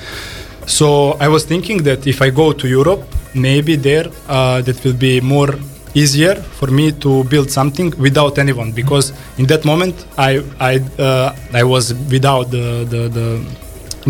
So 0.66 1.16
I 1.18 1.28
was 1.28 1.44
thinking 1.44 1.82
that 1.88 2.06
if 2.06 2.22
I 2.22 2.30
go 2.30 2.52
to 2.52 2.68
Europe, 2.68 3.02
maybe 3.34 3.74
there 3.76 4.06
uh, 4.28 4.62
that 4.62 4.84
will 4.84 4.98
be 5.08 5.20
more 5.20 5.52
easier 5.94 6.34
for 6.58 6.68
me 6.68 6.92
to 6.92 7.24
build 7.24 7.50
something 7.50 7.90
without 7.98 8.38
anyone 8.38 8.72
because 8.72 9.12
in 9.38 9.46
that 9.46 9.64
moment 9.64 9.94
I 10.16 10.40
I 10.60 10.72
uh, 10.98 11.34
I 11.52 11.64
was 11.64 11.94
without 12.14 12.50
the 12.50 12.84
the, 12.92 13.02
the 13.16 13.26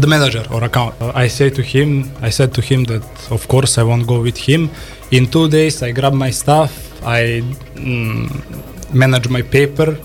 the 0.03 0.07
manager 0.07 0.45
or 0.51 0.65
account. 0.65 0.95
I 1.15 1.29
say 1.29 1.51
to 1.51 1.63
him, 1.63 2.11
I 2.23 2.31
said 2.31 2.55
to 2.55 2.61
him 2.63 2.85
that 2.85 3.05
of 3.31 3.47
course 3.49 3.79
I 3.79 3.83
won't 3.83 4.07
go 4.07 4.21
with 4.21 4.39
him. 4.39 4.71
In 5.11 5.27
two 5.27 5.49
days, 5.49 5.83
I 5.83 5.93
grab 5.93 6.15
my 6.15 6.31
stuff, 6.31 6.73
I 7.05 7.43
mm, 7.75 8.72
manage 8.93 9.29
my 9.29 9.43
paper, 9.43 9.97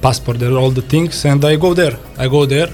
passport, 0.00 0.42
and 0.42 0.56
all 0.56 0.70
the 0.70 0.82
things, 0.82 1.24
and 1.24 1.44
I 1.44 1.56
go 1.56 1.74
there. 1.74 1.96
I 2.18 2.28
go 2.28 2.46
there 2.46 2.68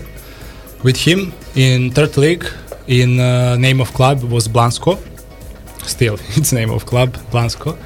with 0.82 0.96
him 0.96 1.32
in 1.54 1.90
third 1.90 2.16
league 2.16 2.44
in 2.86 3.18
uh, 3.18 3.56
name 3.56 3.80
of 3.80 3.92
club 3.92 4.22
was 4.24 4.48
Blansko. 4.48 4.98
Still, 5.82 6.14
its 6.36 6.52
name 6.52 6.70
of 6.70 6.86
club 6.86 7.14
Blansko. 7.32 7.76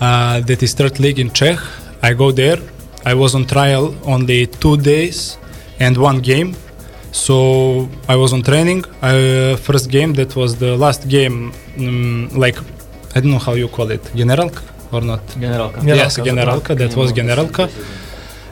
Uh, 0.00 0.40
that 0.40 0.62
is 0.62 0.74
third 0.74 1.00
league 1.00 1.18
in 1.18 1.30
Czech. 1.30 1.58
I 2.02 2.14
go 2.14 2.30
there. 2.30 2.58
I 3.04 3.14
was 3.14 3.34
on 3.34 3.46
trial 3.46 3.94
only 4.04 4.46
two 4.46 4.76
days 4.76 5.38
and 5.80 5.96
one 5.96 6.20
game. 6.20 6.54
So 7.12 7.88
I 8.08 8.16
was 8.16 8.32
on 8.32 8.42
training. 8.42 8.84
Uh, 9.02 9.56
first 9.56 9.90
game 9.90 10.12
that 10.14 10.36
was 10.36 10.58
the 10.58 10.76
last 10.76 11.08
game, 11.08 11.52
um, 11.78 12.28
like 12.34 12.58
I 13.14 13.20
don't 13.20 13.30
know 13.30 13.38
how 13.38 13.54
you 13.54 13.68
call 13.68 13.90
it, 13.90 14.02
Generalka 14.14 14.62
or 14.92 15.02
not? 15.02 15.22
Generalka. 15.36 15.78
Yes, 15.84 16.18
Generalka. 16.18 16.76
That 16.76 16.94
was 16.96 17.12
Generalka. 17.12 17.68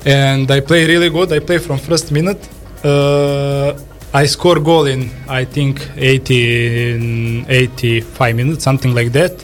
And 0.04 0.50
I 0.50 0.60
play 0.60 0.86
really 0.86 1.10
good. 1.10 1.32
I 1.32 1.40
play 1.40 1.58
from 1.58 1.78
first 1.78 2.12
minute. 2.12 2.38
Uh, 2.84 3.74
I 4.14 4.24
score 4.26 4.60
goal 4.60 4.86
in 4.86 5.10
I 5.28 5.44
think 5.44 5.82
80 5.96 7.44
85 7.48 8.36
minutes 8.36 8.64
something 8.64 8.94
like 8.94 9.12
that. 9.12 9.34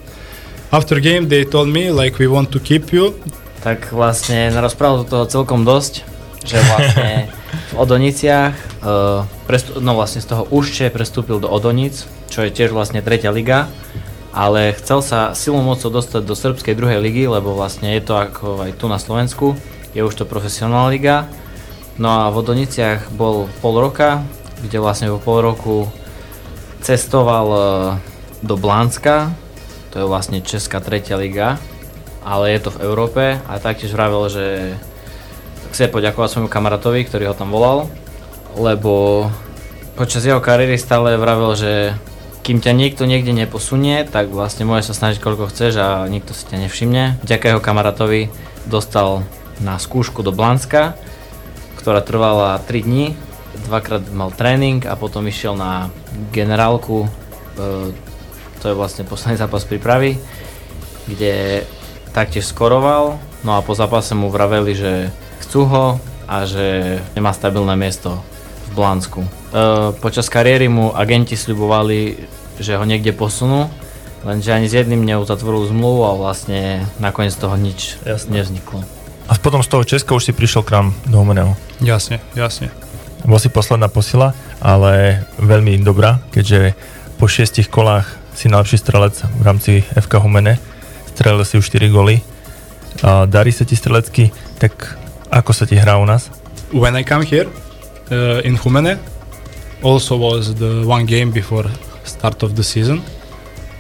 After 0.71 1.01
game 1.01 1.29
they 1.29 1.45
told 1.45 1.69
me 1.69 1.91
like 1.91 2.19
we 2.19 2.27
want 2.27 2.53
to 2.53 2.59
keep 2.61 2.93
you. 2.93 3.13
Tak 3.63 3.93
vlastne 3.93 4.51
narozprával 4.51 5.05
toho 5.07 5.27
celkom 5.27 5.63
dosť, 5.63 6.03
že 6.47 6.57
vlastne 6.67 7.29
v 7.71 7.77
Odoniciach, 7.79 8.55
uh, 8.83 9.23
prestu- 9.47 9.79
no 9.79 9.95
vlastne 9.95 10.25
z 10.25 10.33
toho 10.33 10.49
Ušče 10.51 10.91
prestúpil 10.91 11.39
do 11.39 11.47
Odonic, 11.53 11.95
čo 12.33 12.43
je 12.43 12.51
tiež 12.51 12.73
vlastne 12.73 13.05
tretia 13.05 13.31
liga, 13.31 13.69
ale 14.33 14.73
chcel 14.81 15.05
sa 15.05 15.37
silou 15.37 15.61
mocou 15.61 15.93
dostať 15.93 16.25
do 16.25 16.33
srbskej 16.33 16.73
druhej 16.73 16.99
ligy, 17.05 17.29
lebo 17.29 17.53
vlastne 17.53 17.93
je 17.93 18.03
to 18.03 18.17
ako 18.17 18.65
aj 18.65 18.73
tu 18.81 18.89
na 18.89 18.97
Slovensku, 18.97 19.53
je 19.93 20.01
už 20.01 20.17
to 20.17 20.25
profesionálna 20.25 20.89
liga. 20.89 21.17
No 22.01 22.09
a 22.09 22.33
v 22.33 22.41
Odoniciach 22.41 23.13
bol 23.13 23.53
pol 23.61 23.77
roka, 23.77 24.25
kde 24.65 24.81
vlastne 24.81 25.13
po 25.13 25.21
pol 25.21 25.45
roku 25.45 25.77
cestoval 26.81 27.47
e, 27.53 27.61
do 28.41 28.57
Blánska, 28.57 29.37
to 29.93 30.01
je 30.01 30.09
vlastne 30.09 30.41
Česká 30.41 30.81
tretia 30.81 31.21
liga, 31.21 31.61
ale 32.25 32.57
je 32.57 32.61
to 32.65 32.71
v 32.73 32.83
Európe 32.89 33.25
a 33.37 33.53
taktiež 33.61 33.93
vravel, 33.93 34.33
že 34.33 34.73
chce 35.77 35.93
poďakovať 35.93 36.29
svojmu 36.33 36.49
kamarátovi, 36.49 37.05
ktorý 37.05 37.29
ho 37.29 37.37
tam 37.37 37.53
volal, 37.53 37.93
lebo 38.57 39.29
počas 39.93 40.25
jeho 40.25 40.41
kariéry 40.41 40.81
stále 40.81 41.21
vravel, 41.21 41.53
že 41.53 41.93
kým 42.43 42.59
ťa 42.59 42.75
niekto 42.75 43.07
niekde 43.07 43.31
neposunie, 43.31 44.03
tak 44.03 44.35
vlastne 44.35 44.67
môže 44.67 44.91
sa 44.91 44.99
snažiť 44.99 45.23
koľko 45.23 45.55
chceš 45.55 45.79
a 45.79 45.89
nikto 46.11 46.35
si 46.35 46.43
ťa 46.51 46.67
nevšimne. 46.67 47.23
Vďaka 47.23 47.55
jeho 47.55 47.63
kamarátovi 47.63 48.35
dostal 48.67 49.23
na 49.63 49.79
skúšku 49.79 50.27
do 50.27 50.35
Blanska, 50.35 50.99
ktorá 51.79 52.03
trvala 52.03 52.59
3 52.67 52.83
dní, 52.83 53.15
dvakrát 53.71 54.03
mal 54.11 54.35
tréning 54.35 54.83
a 54.91 54.99
potom 54.99 55.23
išiel 55.31 55.55
na 55.55 55.95
generálku, 56.35 57.07
e, 57.07 57.09
to 58.59 58.65
je 58.71 58.75
vlastne 58.75 59.07
posledný 59.07 59.39
zápas 59.39 59.63
prípravy, 59.63 60.19
kde 61.07 61.63
taktiež 62.11 62.51
skoroval, 62.51 63.23
no 63.47 63.51
a 63.55 63.63
po 63.63 63.79
zápase 63.79 64.19
mu 64.19 64.35
vraveli, 64.35 64.75
že 64.75 64.93
chcú 65.47 65.67
ho 65.71 65.87
a 66.27 66.43
že 66.43 66.99
nemá 67.15 67.31
stabilné 67.31 67.79
miesto 67.79 68.19
v 68.73 68.77
Blansku. 68.77 69.21
E, 69.21 69.29
počas 70.01 70.33
kariéry 70.33 70.73
mu 70.73 70.97
agenti 70.97 71.37
sľubovali, 71.37 72.17
že 72.57 72.81
ho 72.81 72.85
niekde 72.89 73.13
posunú, 73.13 73.69
lenže 74.25 74.57
ani 74.57 74.67
s 74.67 74.75
jedným 74.75 75.05
neuzatvoril 75.05 75.69
zmluvu 75.69 76.09
a 76.09 76.13
vlastne 76.17 76.89
nakoniec 76.97 77.37
toho 77.37 77.53
nič 77.61 78.01
Jasne. 78.09 78.41
nevzniklo. 78.41 78.81
A 79.29 79.37
potom 79.37 79.61
z 79.61 79.69
toho 79.69 79.85
Česka 79.85 80.17
už 80.17 80.29
si 80.29 80.33
prišiel 80.33 80.65
k 80.65 80.75
nám 80.81 80.87
do 81.05 81.21
Humeného. 81.21 81.53
Jasne, 81.85 82.19
jasne. 82.33 82.73
Bol 83.23 83.39
si 83.39 83.53
posledná 83.53 83.87
posila, 83.87 84.35
ale 84.59 85.23
veľmi 85.39 85.79
dobrá, 85.87 86.19
keďže 86.35 86.75
po 87.23 87.31
šiestich 87.31 87.71
kolách 87.71 88.11
si 88.35 88.51
najlepší 88.51 88.83
strelec 88.83 89.15
v 89.23 89.43
rámci 89.47 89.73
FK 89.95 90.19
Humene. 90.27 90.59
Strelil 91.15 91.47
si 91.47 91.55
už 91.61 91.71
4 91.71 91.87
góly. 91.93 92.19
darí 93.31 93.53
sa 93.55 93.63
ti 93.63 93.79
strelecky, 93.79 94.35
tak 94.59 94.99
ako 95.31 95.55
sa 95.55 95.65
ti 95.71 95.79
hrá 95.79 96.03
u 96.03 96.05
nás? 96.05 96.35
When 96.75 96.99
I 96.99 97.05
come 97.07 97.23
here, 97.23 97.47
uh, 98.13 98.41
in 98.45 98.57
Humene. 98.57 98.99
Also 99.83 100.17
was 100.17 100.55
the 100.55 100.85
one 100.87 101.07
game 101.07 101.31
before 101.31 101.65
start 102.05 102.43
of 102.43 102.55
the 102.55 102.63
season. 102.63 103.03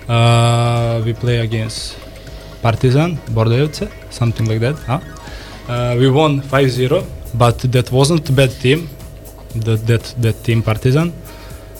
Uh, 0.08 1.00
we 1.04 1.12
play 1.12 1.38
against 1.38 1.96
Partizan, 2.62 3.16
Bordejevce, 3.30 3.88
something 4.10 4.46
like 4.46 4.60
that. 4.60 4.76
Huh? 4.86 5.00
Uh, 5.68 5.96
we 5.98 6.10
won 6.10 6.40
5-0, 6.40 7.04
but 7.34 7.58
that 7.72 7.92
wasn't 7.92 8.28
a 8.28 8.32
bad 8.32 8.50
team. 8.50 8.88
That 9.54 9.86
that 9.86 10.14
that 10.24 10.42
team 10.44 10.62
Partizan. 10.62 11.12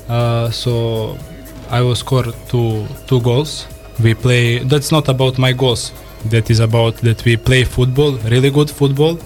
Uh, 0.09 0.51
so 0.51 1.17
I 1.71 1.81
will 1.81 1.95
score 1.95 2.27
two 2.51 2.87
two 3.07 3.21
goals. 3.23 3.67
We 4.03 4.13
play. 4.15 4.59
That's 4.59 4.93
not 4.93 5.09
about 5.09 5.39
my 5.39 5.53
goals. 5.53 5.93
That 6.27 6.51
is 6.51 6.61
about 6.61 6.97
that 6.99 7.25
we 7.25 7.37
play 7.37 7.65
football, 7.65 8.13
really 8.29 8.51
good 8.51 8.71
football 8.71 9.19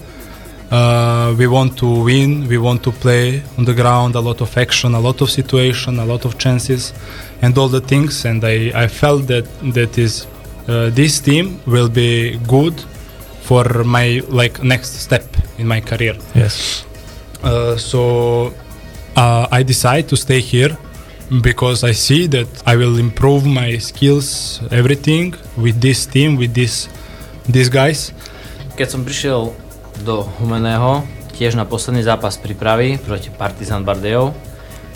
uh, 0.71 1.35
we 1.37 1.47
want 1.47 1.77
to 1.77 2.03
win. 2.03 2.47
We 2.47 2.57
want 2.57 2.83
to 2.83 2.91
play 2.91 3.43
on 3.57 3.65
the 3.65 3.73
ground. 3.73 4.15
A 4.15 4.19
lot 4.19 4.41
of 4.41 4.57
action, 4.57 4.93
a 4.93 4.99
lot 4.99 5.21
of 5.21 5.29
situation, 5.29 5.99
a 5.99 6.05
lot 6.05 6.25
of 6.25 6.37
chances, 6.37 6.93
and 7.41 7.57
all 7.57 7.69
the 7.69 7.81
things. 7.81 8.25
And 8.25 8.43
I, 8.43 8.71
I 8.75 8.87
felt 8.87 9.27
that 9.27 9.45
that 9.73 9.97
is 9.97 10.27
uh, 10.67 10.89
this 10.89 11.19
team 11.19 11.59
will 11.65 11.89
be 11.89 12.37
good 12.47 12.79
for 13.41 13.63
my 13.83 14.21
like 14.27 14.61
next 14.63 14.99
step 14.99 15.25
in 15.57 15.67
my 15.67 15.79
career. 15.79 16.15
Yes. 16.35 16.85
Uh, 17.43 17.77
so 17.77 18.53
uh, 19.15 19.47
I 19.51 19.63
decide 19.63 20.09
to 20.09 20.17
stay 20.17 20.41
here 20.41 20.77
because 21.41 21.83
I 21.83 21.91
see 21.91 22.27
that 22.27 22.47
I 22.65 22.75
will 22.75 22.97
improve 22.97 23.45
my 23.45 23.77
skills, 23.77 24.61
everything 24.71 25.35
with 25.55 25.79
this 25.81 26.05
team, 26.05 26.35
with 26.35 26.53
this 26.53 26.89
these 27.47 27.69
guys. 27.69 28.11
Keď 28.75 28.87
som 28.91 29.01
prišiel 29.07 29.55
do 30.01 30.27
Humeného, 30.41 31.05
tiež 31.37 31.53
na 31.53 31.69
posledný 31.69 32.01
zápas 32.01 32.37
prípravy 32.41 32.97
proti 32.97 33.29
Partizan 33.29 33.85
Bardejov, 33.85 34.33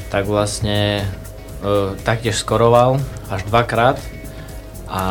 tak 0.09 0.25
vlastne 0.25 1.01
e, 1.01 1.05
taktiež 2.01 2.41
skoroval 2.41 2.97
až 3.29 3.41
dvakrát 3.45 4.01
a 4.89 5.03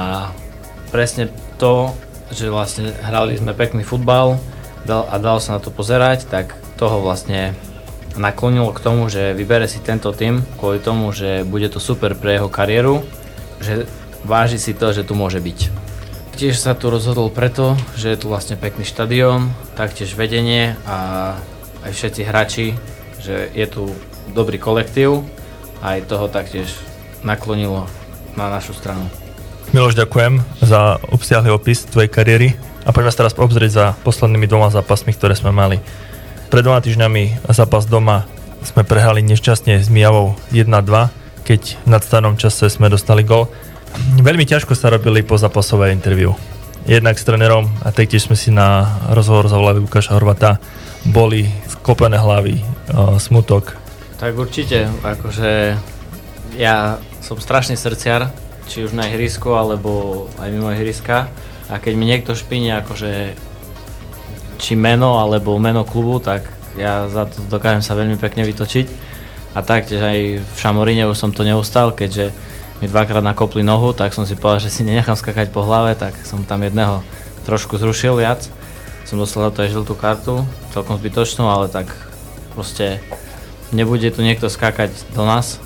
presne 0.91 1.31
to, 1.57 1.95
že 2.35 2.51
vlastne 2.51 2.91
hrali 3.03 3.39
sme 3.39 3.55
pekný 3.55 3.87
futbal 3.87 4.37
dal, 4.85 5.07
a 5.09 5.17
dal 5.17 5.39
sa 5.39 5.57
na 5.57 5.61
to 5.63 5.73
pozerať, 5.73 6.27
tak 6.27 6.59
toho 6.77 7.01
vlastne 7.01 7.55
naklonilo 8.19 8.75
k 8.75 8.83
tomu, 8.83 9.07
že 9.07 9.33
vybere 9.33 9.71
si 9.71 9.79
tento 9.79 10.11
tým 10.11 10.43
kvôli 10.59 10.83
tomu, 10.83 11.15
že 11.15 11.47
bude 11.47 11.71
to 11.71 11.79
super 11.79 12.19
pre 12.19 12.37
jeho 12.37 12.51
kariéru, 12.51 13.07
že 13.63 13.87
váži 14.27 14.59
si 14.59 14.75
to, 14.75 14.91
že 14.91 15.07
tu 15.07 15.15
môže 15.15 15.39
byť. 15.39 15.80
Tiež 16.41 16.57
sa 16.57 16.73
tu 16.73 16.89
rozhodol 16.89 17.29
preto, 17.29 17.77
že 18.01 18.17
je 18.17 18.25
tu 18.25 18.33
vlastne 18.33 18.57
pekný 18.57 18.89
štadión, 18.89 19.53
taktiež 19.77 20.17
vedenie 20.17 20.73
a 20.89 21.37
aj 21.85 21.93
všetci 21.93 22.21
hráči, 22.25 22.67
že 23.21 23.53
je 23.53 23.67
tu 23.69 23.93
dobrý 24.33 24.57
kolektív 24.57 25.21
a 25.85 26.01
aj 26.01 26.09
toho 26.09 26.33
taktiež 26.33 26.73
naklonilo 27.21 27.85
na 28.41 28.49
našu 28.49 28.73
stranu. 28.73 29.05
Miloš, 29.77 29.93
ďakujem 30.01 30.41
za 30.65 30.97
obsiahly 31.13 31.53
opis 31.53 31.85
tvojej 31.85 32.09
kariéry 32.09 32.57
a 32.89 32.97
poďme 32.97 33.13
sa 33.13 33.21
teraz 33.21 33.37
obzrieť 33.37 33.73
za 33.77 33.87
poslednými 34.01 34.49
dvoma 34.49 34.73
zápasmi, 34.73 35.13
ktoré 35.13 35.37
sme 35.37 35.53
mali. 35.53 35.77
Pred 36.49 36.65
dvoma 36.65 36.81
týždňami 36.81 37.53
zápas 37.53 37.85
doma 37.85 38.25
sme 38.65 38.81
prehrali 38.89 39.21
nešťastne 39.29 39.77
s 39.77 39.93
Mijavou 39.93 40.41
1-2, 40.57 40.73
keď 41.45 41.61
v 41.85 41.89
nadstanom 41.93 42.41
čase 42.41 42.73
sme 42.73 42.89
dostali 42.89 43.29
gol 43.29 43.53
Veľmi 44.21 44.45
ťažko 44.45 44.77
sa 44.77 44.93
robili 44.93 45.25
po 45.25 45.41
zapasové 45.41 45.91
interviu. 45.91 46.37
Jednak 46.89 47.21
s 47.21 47.25
trénerom 47.29 47.69
a 47.85 47.93
taktiež 47.93 48.29
sme 48.29 48.37
si 48.37 48.49
na 48.49 48.99
rozhovor 49.13 49.49
zavolali 49.49 49.85
Lukáša 49.85 50.17
Horvata. 50.17 50.57
Boli 51.05 51.49
sklopené 51.69 52.17
hlavy, 52.21 52.61
smutok. 53.21 53.77
Tak 54.21 54.37
určite, 54.37 54.89
akože 55.01 55.77
ja 56.61 57.01
som 57.25 57.41
strašný 57.41 57.77
srdciar, 57.77 58.29
či 58.69 58.85
už 58.85 58.93
na 58.93 59.09
ihrisku, 59.09 59.53
alebo 59.57 60.27
aj 60.37 60.49
mimo 60.53 60.69
ihriska. 60.73 61.33
A 61.73 61.81
keď 61.81 61.93
mi 61.97 62.05
niekto 62.05 62.37
špíne 62.37 62.81
akože 62.85 63.33
či 64.61 64.73
meno, 64.77 65.21
alebo 65.21 65.57
meno 65.57 65.89
klubu, 65.89 66.21
tak 66.21 66.45
ja 66.77 67.09
za 67.09 67.27
to 67.29 67.41
dokážem 67.49 67.81
sa 67.81 67.97
veľmi 67.97 68.21
pekne 68.21 68.45
vytočiť. 68.45 68.87
A 69.57 69.65
taktiež 69.65 70.05
aj 70.05 70.19
v 70.45 70.57
Šamoríne 70.59 71.09
už 71.09 71.17
som 71.17 71.31
to 71.33 71.43
neustal, 71.43 71.97
keďže 71.97 72.31
mi 72.81 72.89
dvakrát 72.89 73.21
nakopli 73.21 73.61
nohu, 73.61 73.93
tak 73.93 74.17
som 74.17 74.25
si 74.25 74.37
povedal, 74.37 74.65
že 74.65 74.73
si 74.73 74.83
nenechám 74.83 75.17
skakať 75.17 75.53
po 75.53 75.61
hlave, 75.61 75.93
tak 75.95 76.17
som 76.25 76.41
tam 76.49 76.65
jedného 76.65 77.05
trošku 77.45 77.77
zrušil 77.77 78.17
viac. 78.17 78.49
Som 79.05 79.21
dostal 79.21 79.53
to 79.53 79.65
aj 79.65 79.73
žltú 79.73 79.93
kartu, 79.97 80.45
celkom 80.73 80.97
zbytočnú, 80.97 81.45
ale 81.45 81.69
tak 81.69 81.93
proste 82.57 83.05
nebude 83.75 84.09
tu 84.11 84.25
niekto 84.25 84.49
skákať 84.49 84.91
do 85.13 85.29
nás. 85.29 85.61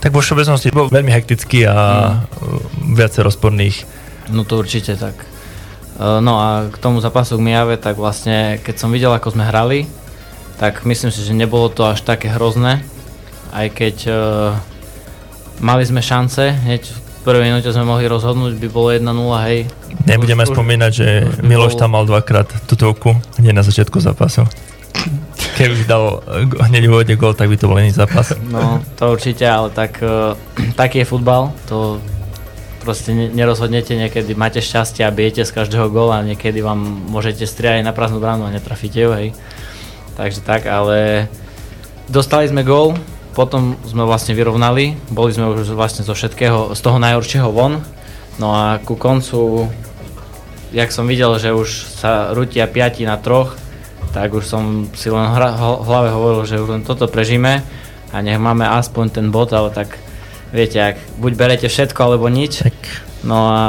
Tak 0.00 0.16
vo 0.16 0.24
všeobecnosti 0.24 0.72
bol 0.72 0.88
veľmi 0.88 1.12
hektický 1.12 1.68
a 1.68 1.76
mm. 2.24 2.96
viacej 2.96 3.20
rozporných. 3.20 3.76
No 4.32 4.48
to 4.48 4.58
určite 4.64 4.96
tak. 4.96 5.14
E, 6.00 6.04
no 6.24 6.40
a 6.40 6.48
k 6.72 6.76
tomu 6.80 7.04
zápasu 7.04 7.36
k 7.36 7.44
Mijave, 7.44 7.76
tak 7.76 8.00
vlastne 8.00 8.56
keď 8.64 8.74
som 8.80 8.88
videl, 8.88 9.12
ako 9.12 9.36
sme 9.36 9.44
hrali, 9.44 9.84
tak 10.56 10.88
myslím 10.88 11.12
si, 11.12 11.20
že 11.20 11.36
nebolo 11.36 11.68
to 11.68 11.84
až 11.84 12.00
také 12.00 12.32
hrozné, 12.32 12.80
aj 13.52 13.66
keď 13.76 13.96
e, 14.08 14.12
mali 15.60 15.84
sme 15.84 16.00
šance, 16.00 16.56
hneď 16.64 16.82
v 16.88 17.20
prvej 17.22 17.52
minúte 17.52 17.68
sme 17.68 17.84
mohli 17.84 18.08
rozhodnúť, 18.08 18.56
by 18.56 18.68
bolo 18.72 18.88
1-0, 18.96 19.04
hej. 19.46 19.68
Nebudeme 20.08 20.48
už, 20.48 20.56
spomínať, 20.56 20.92
že 20.92 21.06
Miloš 21.44 21.76
tam 21.76 21.92
mal 21.92 22.08
dvakrát 22.08 22.48
tutovku 22.64 23.12
hneď 23.36 23.52
na 23.52 23.64
začiatku 23.64 24.00
zápasu. 24.00 24.48
Keby 25.60 25.84
dal 25.84 26.24
hneď 26.64 26.88
v 26.88 26.92
úvode 26.92 27.14
gol, 27.20 27.36
tak 27.36 27.52
by 27.52 27.56
to 27.60 27.68
bol 27.68 27.76
iný 27.76 27.92
zápas. 27.92 28.32
No, 28.52 28.80
to 28.96 29.12
určite, 29.12 29.44
ale 29.44 29.68
tak, 29.68 30.00
uh, 30.04 30.32
taký 30.74 31.04
je 31.04 31.10
futbal, 31.12 31.52
to 31.68 32.00
proste 32.80 33.12
nerozhodnete, 33.12 33.92
niekedy 33.92 34.32
máte 34.32 34.64
šťastie 34.64 35.04
a 35.04 35.12
bijete 35.12 35.44
z 35.44 35.52
každého 35.52 35.92
góla, 35.92 36.24
niekedy 36.24 36.64
vám 36.64 36.80
môžete 37.12 37.44
strieľať 37.44 37.84
na 37.84 37.92
prázdnu 37.92 38.16
bránu 38.24 38.48
a 38.48 38.54
netrafíte 38.56 38.96
ju, 38.96 39.12
hej. 39.12 39.36
Takže 40.16 40.40
tak, 40.40 40.64
ale 40.64 41.28
dostali 42.08 42.48
sme 42.48 42.64
gól, 42.64 42.96
potom 43.32 43.78
sme 43.86 44.02
vlastne 44.02 44.34
vyrovnali, 44.34 44.98
boli 45.10 45.30
sme 45.30 45.50
už 45.54 45.72
vlastne 45.74 46.02
zo 46.02 46.14
všetkého, 46.14 46.74
z 46.74 46.80
toho 46.82 46.98
najhoršieho 46.98 47.48
von. 47.50 47.82
No 48.42 48.56
a 48.56 48.80
ku 48.82 48.96
koncu, 48.96 49.68
jak 50.74 50.90
som 50.90 51.06
videl, 51.06 51.36
že 51.38 51.54
už 51.54 51.68
sa 52.00 52.32
rutia 52.34 52.66
piati 52.66 53.06
na 53.06 53.20
troch, 53.20 53.54
tak 54.10 54.34
už 54.34 54.42
som 54.42 54.90
si 54.98 55.06
len 55.06 55.30
v 55.30 55.36
hlave 55.86 56.10
hovoril, 56.10 56.42
že 56.46 56.58
už 56.58 56.68
len 56.78 56.82
toto 56.82 57.06
prežíme 57.06 57.62
a 58.10 58.16
nech 58.18 58.42
máme 58.42 58.66
aspoň 58.66 59.06
ten 59.14 59.26
bod, 59.30 59.54
ale 59.54 59.70
tak 59.70 59.94
viete, 60.50 60.82
ak 60.82 60.96
buď 61.22 61.32
berete 61.38 61.68
všetko 61.70 62.00
alebo 62.02 62.26
nič. 62.26 62.66
Tak. 62.66 62.78
No 63.22 63.52
a 63.52 63.62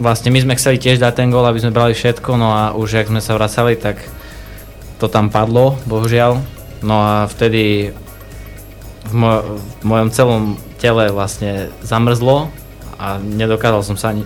vlastne 0.00 0.32
my 0.32 0.40
sme 0.40 0.56
chceli 0.56 0.80
tiež 0.80 1.02
dať 1.02 1.20
ten 1.20 1.28
gól, 1.28 1.44
aby 1.44 1.60
sme 1.60 1.74
brali 1.74 1.92
všetko, 1.92 2.30
no 2.40 2.48
a 2.54 2.62
už 2.72 3.04
jak 3.04 3.10
sme 3.12 3.20
sa 3.20 3.36
vracali, 3.36 3.76
tak 3.76 4.00
to 4.96 5.10
tam 5.10 5.28
padlo, 5.28 5.76
bohužiaľ. 5.84 6.40
No 6.80 6.96
a 7.02 7.14
vtedy 7.28 7.92
v, 9.08 9.14
mo- 9.14 9.44
v 9.60 9.84
mojom 9.84 10.08
celom 10.10 10.42
tele 10.80 11.12
vlastne 11.12 11.72
zamrzlo 11.84 12.52
a 13.00 13.20
nedokázal 13.20 13.82
som 13.84 13.96
sa 13.96 14.12
ani 14.12 14.24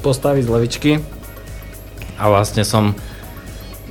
postaviť 0.00 0.42
z 0.44 0.52
levičky 0.52 0.92
a 2.20 2.24
vlastne 2.28 2.64
som 2.64 2.96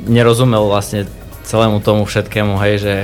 nerozumel 0.06 0.70
vlastne 0.70 1.06
celému 1.46 1.82
tomu 1.82 2.06
všetkému, 2.06 2.62
hej, 2.62 2.76
že 2.78 2.96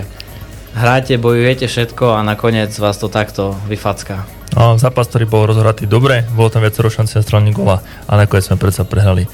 hráte, 0.77 1.17
bojujete 1.17 1.65
všetko 1.65 2.19
a 2.19 2.25
nakoniec 2.25 2.69
vás 2.77 2.97
to 3.01 3.09
takto 3.09 3.57
vyfacká. 3.65 4.27
No, 4.55 4.79
zápas, 4.79 5.09
ktorý 5.11 5.25
bol 5.27 5.49
rozhratý 5.49 5.83
dobre, 5.89 6.23
bolo 6.31 6.47
tam 6.47 6.63
viacero 6.63 6.87
šanci 6.87 7.19
na 7.19 7.23
strany 7.25 7.51
gola 7.51 7.81
a 8.07 8.11
nakoniec 8.15 8.47
sme 8.47 8.61
predsa 8.61 8.87
prehrali. 8.87 9.27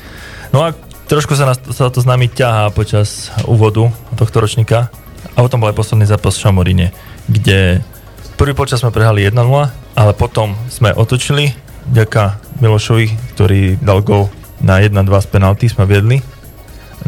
No 0.49 0.65
a 0.65 0.73
trošku 1.05 1.35
sa, 1.35 1.45
nás, 1.45 1.59
sa 1.59 1.91
to 1.91 1.99
s 2.01 2.07
nami 2.07 2.31
ťahá 2.31 2.71
počas 2.71 3.29
úvodu 3.45 3.91
tohto 4.15 4.41
ročníka 4.41 4.89
a 5.41 5.49
potom 5.49 5.57
bol 5.57 5.73
aj 5.73 5.79
posledný 5.81 6.05
zápas 6.05 6.37
v 6.37 6.45
Šamoríne, 6.45 6.87
kde 7.25 7.81
prvý 8.37 8.53
počas 8.53 8.85
sme 8.85 8.93
prehrali 8.93 9.25
1-0, 9.25 9.41
ale 9.97 10.13
potom 10.13 10.53
sme 10.69 10.93
otočili, 10.93 11.57
ďaká 11.89 12.37
Milošovi, 12.61 13.33
ktorý 13.33 13.81
dal 13.81 14.05
gol 14.05 14.29
na 14.61 14.77
1-2 14.77 15.01
z 15.01 15.27
penalty, 15.33 15.65
sme 15.65 15.89
viedli. 15.89 16.21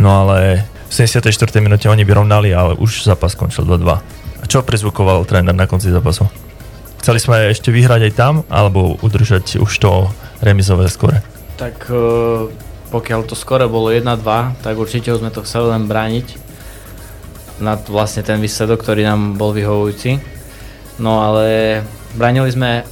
No 0.02 0.26
ale 0.26 0.66
v 0.90 0.94
74. 0.98 1.30
minúte 1.62 1.86
oni 1.86 2.02
vyrovnali, 2.02 2.50
ale 2.58 2.74
už 2.74 3.06
zápas 3.06 3.38
skončil 3.38 3.70
2-2. 3.70 4.02
A 4.42 4.44
čo 4.50 4.66
prizvukoval 4.66 5.30
tréner 5.30 5.54
na 5.54 5.70
konci 5.70 5.94
zápasu? 5.94 6.26
Chceli 7.06 7.22
sme 7.22 7.54
ešte 7.54 7.70
vyhrať 7.70 8.10
aj 8.10 8.14
tam, 8.18 8.34
alebo 8.50 8.98
udržať 9.06 9.62
už 9.62 9.70
to 9.78 10.10
remizové 10.42 10.90
skore? 10.90 11.22
Tak 11.62 11.86
e, 11.86 12.02
pokiaľ 12.90 13.30
to 13.30 13.38
skore 13.38 13.70
bolo 13.70 13.94
1-2, 13.94 14.26
tak 14.66 14.74
určite 14.74 15.14
sme 15.14 15.30
to 15.30 15.46
chceli 15.46 15.70
len 15.70 15.86
brániť 15.86 16.53
na 17.64 17.80
vlastne 17.80 18.22
ten 18.22 18.44
výsledok, 18.44 18.84
ktorý 18.84 19.08
nám 19.08 19.40
bol 19.40 19.56
vyhovujúci. 19.56 20.20
No 21.00 21.24
ale 21.24 21.80
bránili 22.14 22.52
sme 22.52 22.84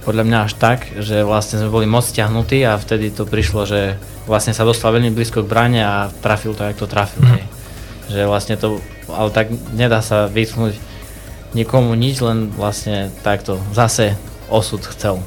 podľa 0.00 0.24
mňa 0.24 0.38
až 0.46 0.52
tak, 0.56 0.78
že 0.96 1.26
vlastne 1.26 1.60
sme 1.60 1.68
boli 1.68 1.84
moc 1.84 2.06
stiahnutí 2.06 2.64
a 2.64 2.80
vtedy 2.80 3.12
to 3.12 3.28
prišlo, 3.28 3.68
že 3.68 4.00
vlastne 4.24 4.56
sa 4.56 4.64
dostal 4.64 4.96
veľmi 4.96 5.12
blízko 5.12 5.44
k 5.44 5.50
bráne 5.50 5.82
a 5.84 6.08
trafil 6.24 6.56
to, 6.56 6.64
jak 6.64 6.78
to 6.80 6.88
trafil. 6.88 7.20
Mm. 7.20 7.44
Že 8.08 8.20
vlastne 8.26 8.56
to, 8.56 8.80
ale 9.12 9.28
tak 9.34 9.52
nedá 9.76 10.00
sa 10.00 10.30
vytknúť 10.30 10.78
nikomu 11.52 11.92
nič, 11.98 12.22
len 12.24 12.48
vlastne 12.54 13.10
takto 13.20 13.58
zase 13.74 14.16
osud 14.48 14.80
chcel. 14.88 15.20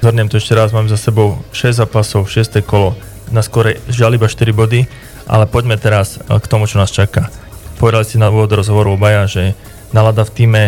Zhrniem 0.00 0.32
to 0.32 0.40
ešte 0.40 0.56
raz, 0.56 0.72
mám 0.72 0.88
za 0.88 0.96
sebou 0.96 1.36
6 1.52 1.84
zápasov, 1.84 2.24
6. 2.24 2.64
kolo, 2.64 2.96
na 3.28 3.44
skore 3.44 3.84
žiaľ 3.92 4.16
iba 4.16 4.26
4 4.32 4.48
body, 4.50 4.88
ale 5.28 5.44
poďme 5.44 5.76
teraz 5.76 6.16
eh, 6.16 6.40
k 6.40 6.46
tomu, 6.48 6.64
čo 6.64 6.80
nás 6.80 6.88
čaká. 6.88 7.28
Povedali 7.80 8.04
si 8.04 8.20
na 8.20 8.28
úvod 8.28 8.52
rozhovoru 8.52 8.92
obaja, 8.92 9.24
že 9.24 9.56
nalada 9.96 10.28
v 10.28 10.34
týme 10.36 10.62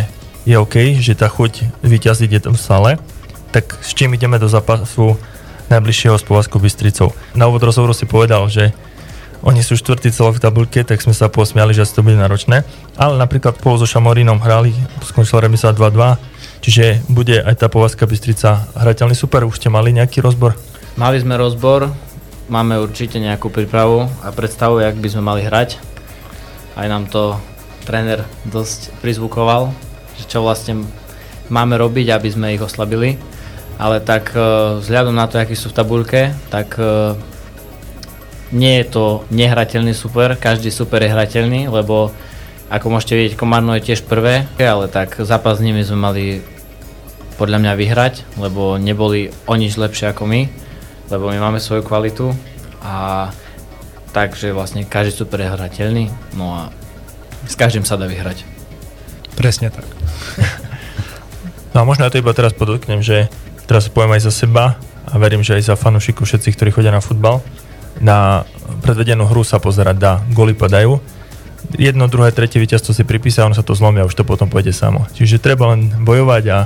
je 0.48 0.57
OK, 0.57 0.96
že 0.96 1.12
tá 1.12 1.29
chuť 1.29 1.85
vyťaziť 1.85 2.31
je 2.33 2.40
tam 2.40 2.57
stále, 2.57 2.96
tak 3.53 3.77
s 3.85 3.92
čím 3.92 4.16
ideme 4.16 4.40
do 4.40 4.48
zápasu 4.48 5.20
najbližšieho 5.68 6.16
s 6.16 6.25
Povazkou 6.25 6.57
Bystricou. 6.57 7.12
Na 7.37 7.53
úvod 7.53 7.68
rozhovoru 7.68 7.92
si 7.92 8.09
povedal, 8.09 8.48
že 8.48 8.72
oni 9.44 9.61
sú 9.61 9.77
štvrtý 9.77 10.09
celok 10.09 10.40
v 10.40 10.44
tabulke, 10.48 10.81
tak 10.88 11.05
sme 11.05 11.12
sa 11.12 11.29
posmiali, 11.29 11.77
že 11.77 11.85
to 11.85 12.01
bude 12.01 12.16
náročné. 12.16 12.64
Ale 12.96 13.20
napríklad 13.20 13.61
po 13.61 13.77
so 13.77 13.85
Šamorínom 13.85 14.40
hrali, 14.40 14.72
skončila 15.05 15.44
remisa 15.44 15.68
2-2, 15.68 16.64
čiže 16.64 17.05
bude 17.12 17.44
aj 17.44 17.61
tá 17.61 17.68
Povazka 17.68 18.09
Bystrica 18.09 18.72
hrateľný 18.72 19.12
super. 19.12 19.44
Už 19.44 19.61
ste 19.61 19.68
mali 19.68 19.92
nejaký 19.92 20.25
rozbor? 20.25 20.57
Mali 20.96 21.20
sme 21.20 21.37
rozbor, 21.37 21.92
máme 22.48 22.81
určite 22.81 23.20
nejakú 23.20 23.53
prípravu 23.53 24.09
a 24.25 24.33
predstavu, 24.33 24.81
jak 24.81 24.96
by 24.96 25.09
sme 25.12 25.22
mali 25.29 25.44
hrať. 25.44 25.91
Aj 26.73 26.87
nám 26.89 27.09
to 27.09 27.37
tréner 27.85 28.25
dosť 28.49 28.95
prizvukoval, 29.03 29.75
že 30.17 30.25
čo 30.31 30.41
vlastne 30.47 30.87
máme 31.53 31.77
robiť, 31.77 32.15
aby 32.15 32.29
sme 32.31 32.55
ich 32.55 32.63
oslabili. 32.63 33.19
Ale 33.77 33.99
tak 34.01 34.33
eh, 34.33 34.43
vzhľadom 34.79 35.17
na 35.17 35.27
to, 35.27 35.41
akí 35.41 35.59
sú 35.59 35.73
v 35.73 35.77
tabulke, 35.77 36.21
tak 36.49 36.79
eh, 36.79 37.17
nie 38.53 38.85
je 38.85 38.87
to 38.89 39.05
nehrateľný 39.33 39.97
super, 39.97 40.37
každý 40.37 40.69
super 40.69 41.01
je 41.01 41.11
hrateľný, 41.11 41.73
lebo 41.73 42.13
ako 42.69 42.87
môžete 42.89 43.17
vidieť, 43.17 43.35
Komárno 43.37 43.77
je 43.77 43.93
tiež 43.93 44.05
prvé, 44.09 44.49
ale 44.61 44.89
tak 44.89 45.21
zápas 45.21 45.61
s 45.61 45.65
nimi 45.65 45.85
sme 45.85 46.01
mali 46.01 46.25
podľa 47.37 47.59
mňa 47.65 47.73
vyhrať, 47.77 48.15
lebo 48.41 48.77
neboli 48.77 49.33
o 49.49 49.55
nič 49.57 49.77
lepšie 49.81 50.13
ako 50.13 50.29
my, 50.29 50.49
lebo 51.09 51.33
my 51.33 51.39
máme 51.41 51.61
svoju 51.61 51.85
kvalitu 51.85 52.33
a 52.85 53.29
takže 54.12 54.53
vlastne 54.53 54.85
každý 54.85 55.12
super 55.25 55.40
je 55.40 55.48
hrateľný, 55.48 56.05
no 56.37 56.53
a 56.53 56.62
s 57.48 57.57
každým 57.57 57.83
sa 57.83 57.98
dá 57.98 58.07
vyhrať. 58.07 58.44
Presne 59.35 59.72
tak. 59.72 59.88
no 61.72 61.83
a 61.83 61.85
možno 61.88 62.07
ja 62.07 62.12
to 62.12 62.20
iba 62.20 62.31
teraz 62.37 62.53
podotknem, 62.53 63.01
že 63.01 63.33
teraz 63.64 63.88
poviem 63.88 64.20
aj 64.20 64.29
za 64.29 64.33
seba 64.44 64.77
a 65.09 65.14
verím, 65.16 65.40
že 65.40 65.57
aj 65.57 65.72
za 65.72 65.81
fanúšikov 65.81 66.29
všetci, 66.29 66.53
ktorí 66.55 66.70
chodia 66.70 66.92
na 66.92 67.03
futbal, 67.03 67.40
na 67.98 68.44
predvedenú 68.85 69.27
hru 69.29 69.42
sa 69.42 69.59
pozerať 69.59 69.96
dá, 69.98 70.12
goly 70.33 70.53
padajú. 70.53 71.01
Jedno, 71.79 72.11
druhé, 72.11 72.35
tretie 72.35 72.59
víťazstvo 72.59 72.92
si 72.92 73.07
pripísa, 73.07 73.46
ono 73.46 73.57
sa 73.57 73.64
to 73.64 73.72
zlomí 73.72 74.03
a 74.03 74.09
už 74.09 74.18
to 74.18 74.27
potom 74.27 74.51
pôjde 74.51 74.75
samo. 74.75 75.09
Čiže 75.14 75.40
treba 75.40 75.72
len 75.72 75.94
bojovať 76.05 76.44
a 76.53 76.59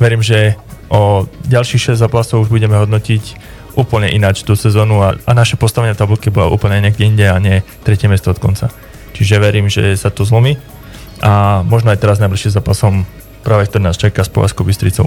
verím, 0.00 0.24
že 0.24 0.58
o 0.88 1.28
ďalších 1.48 1.94
6 1.96 2.02
zápasov 2.02 2.44
už 2.44 2.50
budeme 2.50 2.76
hodnotiť 2.76 3.53
úplne 3.74 4.10
ináč 4.10 4.46
tú 4.46 4.54
sezónu 4.54 5.02
a, 5.02 5.14
a 5.14 5.32
naše 5.34 5.58
postavenie 5.58 5.94
v 5.94 6.00
tabulke 6.00 6.30
bola 6.30 6.50
úplne 6.50 6.80
niekde 6.82 7.06
inde 7.06 7.26
a 7.26 7.36
nie 7.38 7.62
tretie 7.82 8.06
miesto 8.10 8.30
od 8.30 8.38
konca. 8.38 8.70
Čiže 9.14 9.38
verím, 9.38 9.70
že 9.70 9.94
sa 9.94 10.10
to 10.10 10.26
zlomí 10.26 10.58
a 11.22 11.62
možno 11.62 11.94
aj 11.94 12.02
teraz 12.02 12.18
najbližšie 12.18 12.54
zápasom 12.54 13.06
práve 13.44 13.68
ktorý 13.68 13.86
nás 13.86 14.00
čaká 14.00 14.24
s 14.24 14.32
Povazkou 14.32 14.64
Bystricou. 14.64 15.06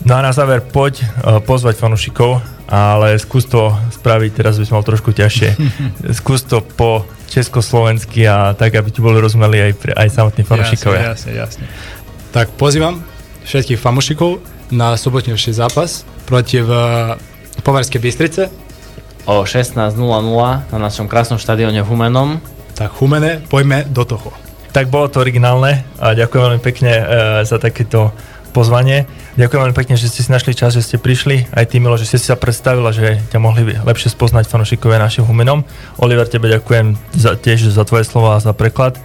No 0.00 0.16
a 0.16 0.24
na 0.24 0.32
záver 0.32 0.64
poď 0.64 1.04
uh, 1.04 1.38
pozvať 1.44 1.76
fanúšikov, 1.76 2.40
ale 2.66 3.20
skús 3.20 3.44
to 3.44 3.70
spraviť, 4.00 4.30
teraz 4.32 4.56
by 4.56 4.64
som 4.64 4.80
mal 4.80 4.84
trošku 4.84 5.12
ťažšie. 5.12 5.54
skús 6.18 6.42
to 6.48 6.64
po 6.64 7.04
československy 7.28 8.24
a 8.26 8.56
tak, 8.56 8.74
aby 8.74 8.88
ti 8.90 9.04
boli 9.04 9.20
rozumeli 9.20 9.70
aj, 9.70 9.72
aj 9.94 10.08
samotní 10.08 10.42
fanúšikovia. 10.42 11.14
Jasne, 11.14 11.36
jasne, 11.36 11.62
jasne. 11.62 11.64
Tak 12.32 12.56
pozývam 12.56 13.04
všetkých 13.44 13.78
fanúšikov 13.78 14.40
na 14.72 14.96
sobotnejší 14.96 15.52
zápas 15.52 16.08
proti 16.24 16.62
Povarskej 17.60 18.00
Bystrice. 18.00 18.48
O 19.28 19.44
16.00 19.44 19.96
na 20.72 20.78
našom 20.80 21.06
krásnom 21.06 21.36
štadióne 21.36 21.84
v 21.84 21.88
Humenom. 21.88 22.40
Tak 22.74 22.96
Humene, 22.96 23.44
poďme 23.46 23.84
do 23.84 24.08
toho. 24.08 24.32
Tak 24.72 24.88
bolo 24.88 25.12
to 25.12 25.20
originálne 25.20 25.84
a 26.00 26.16
ďakujem 26.16 26.42
veľmi 26.46 26.62
pekne 26.62 26.92
uh, 26.96 27.04
za 27.44 27.60
takéto 27.60 28.16
pozvanie. 28.50 29.06
Ďakujem 29.38 29.60
veľmi 29.60 29.76
pekne, 29.76 29.94
že 29.94 30.10
ste 30.10 30.26
si 30.26 30.30
našli 30.32 30.56
čas, 30.56 30.74
že 30.74 30.82
ste 30.82 30.96
prišli. 30.98 31.46
Aj 31.54 31.68
ty, 31.68 31.78
Milo, 31.78 32.00
že 32.00 32.08
ste 32.08 32.18
si 32.18 32.26
sa 32.32 32.40
predstavila, 32.40 32.90
že 32.90 33.22
ťa 33.30 33.38
mohli 33.38 33.76
lepšie 33.78 34.10
spoznať 34.10 34.50
fanúšikovia 34.50 34.98
našim 34.98 35.28
humenom. 35.28 35.62
Oliver, 36.02 36.26
tebe 36.26 36.50
ďakujem 36.50 36.98
za, 37.14 37.38
tiež 37.38 37.70
za 37.70 37.84
tvoje 37.86 38.08
slova 38.08 38.36
a 38.36 38.42
za 38.42 38.50
preklad. 38.56 38.98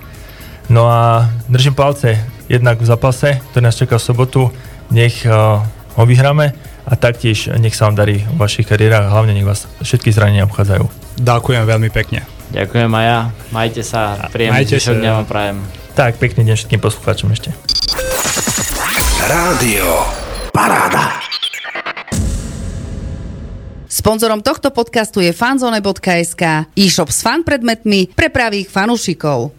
No 0.65 0.89
a 0.89 1.29
držím 1.45 1.77
palce 1.77 2.17
jednak 2.49 2.81
v 2.81 2.89
zápase, 2.89 3.37
ktorý 3.53 3.63
nás 3.69 3.77
čaká 3.77 4.01
v 4.01 4.07
sobotu. 4.07 4.41
Nech 4.89 5.25
uh, 5.25 5.61
ho 5.97 6.03
vyhráme 6.05 6.57
a 6.85 6.93
taktiež 6.93 7.49
nech 7.57 7.73
sa 7.73 7.89
vám 7.89 7.97
darí 7.97 8.21
v 8.21 8.37
vašich 8.37 8.69
kariérach 8.69 9.09
a 9.09 9.13
hlavne 9.13 9.33
nech 9.33 9.45
vás 9.45 9.65
všetky 9.81 10.13
zranenia 10.13 10.45
obchádzajú. 10.45 10.85
Ďakujem 11.21 11.63
veľmi 11.65 11.89
pekne. 11.89 12.23
Ďakujem 12.53 12.91
aj 12.93 13.05
ja. 13.05 13.19
Majte 13.49 13.81
sa. 13.81 14.29
Príjemný 14.29 14.69
zvyšok 14.69 15.01
dňa 15.01 15.11
vám 15.21 15.27
prajem. 15.27 15.57
Tak, 15.95 16.19
pekný 16.19 16.43
deň 16.45 16.55
všetkým 16.59 16.81
poslucháčom 16.83 17.31
ešte. 17.33 17.55
Rádio 19.25 20.05
Paráda. 20.51 21.23
Sponzorom 23.95 24.43
tohto 24.43 24.75
podcastu 24.75 25.23
je 25.23 25.31
fanzone.sk, 25.31 26.43
e-shop 26.75 27.09
s 27.09 27.23
fan 27.23 27.47
predmetmi 27.47 28.11
pre 28.11 28.27
pravých 28.27 28.67
fanúšikov. 28.67 29.55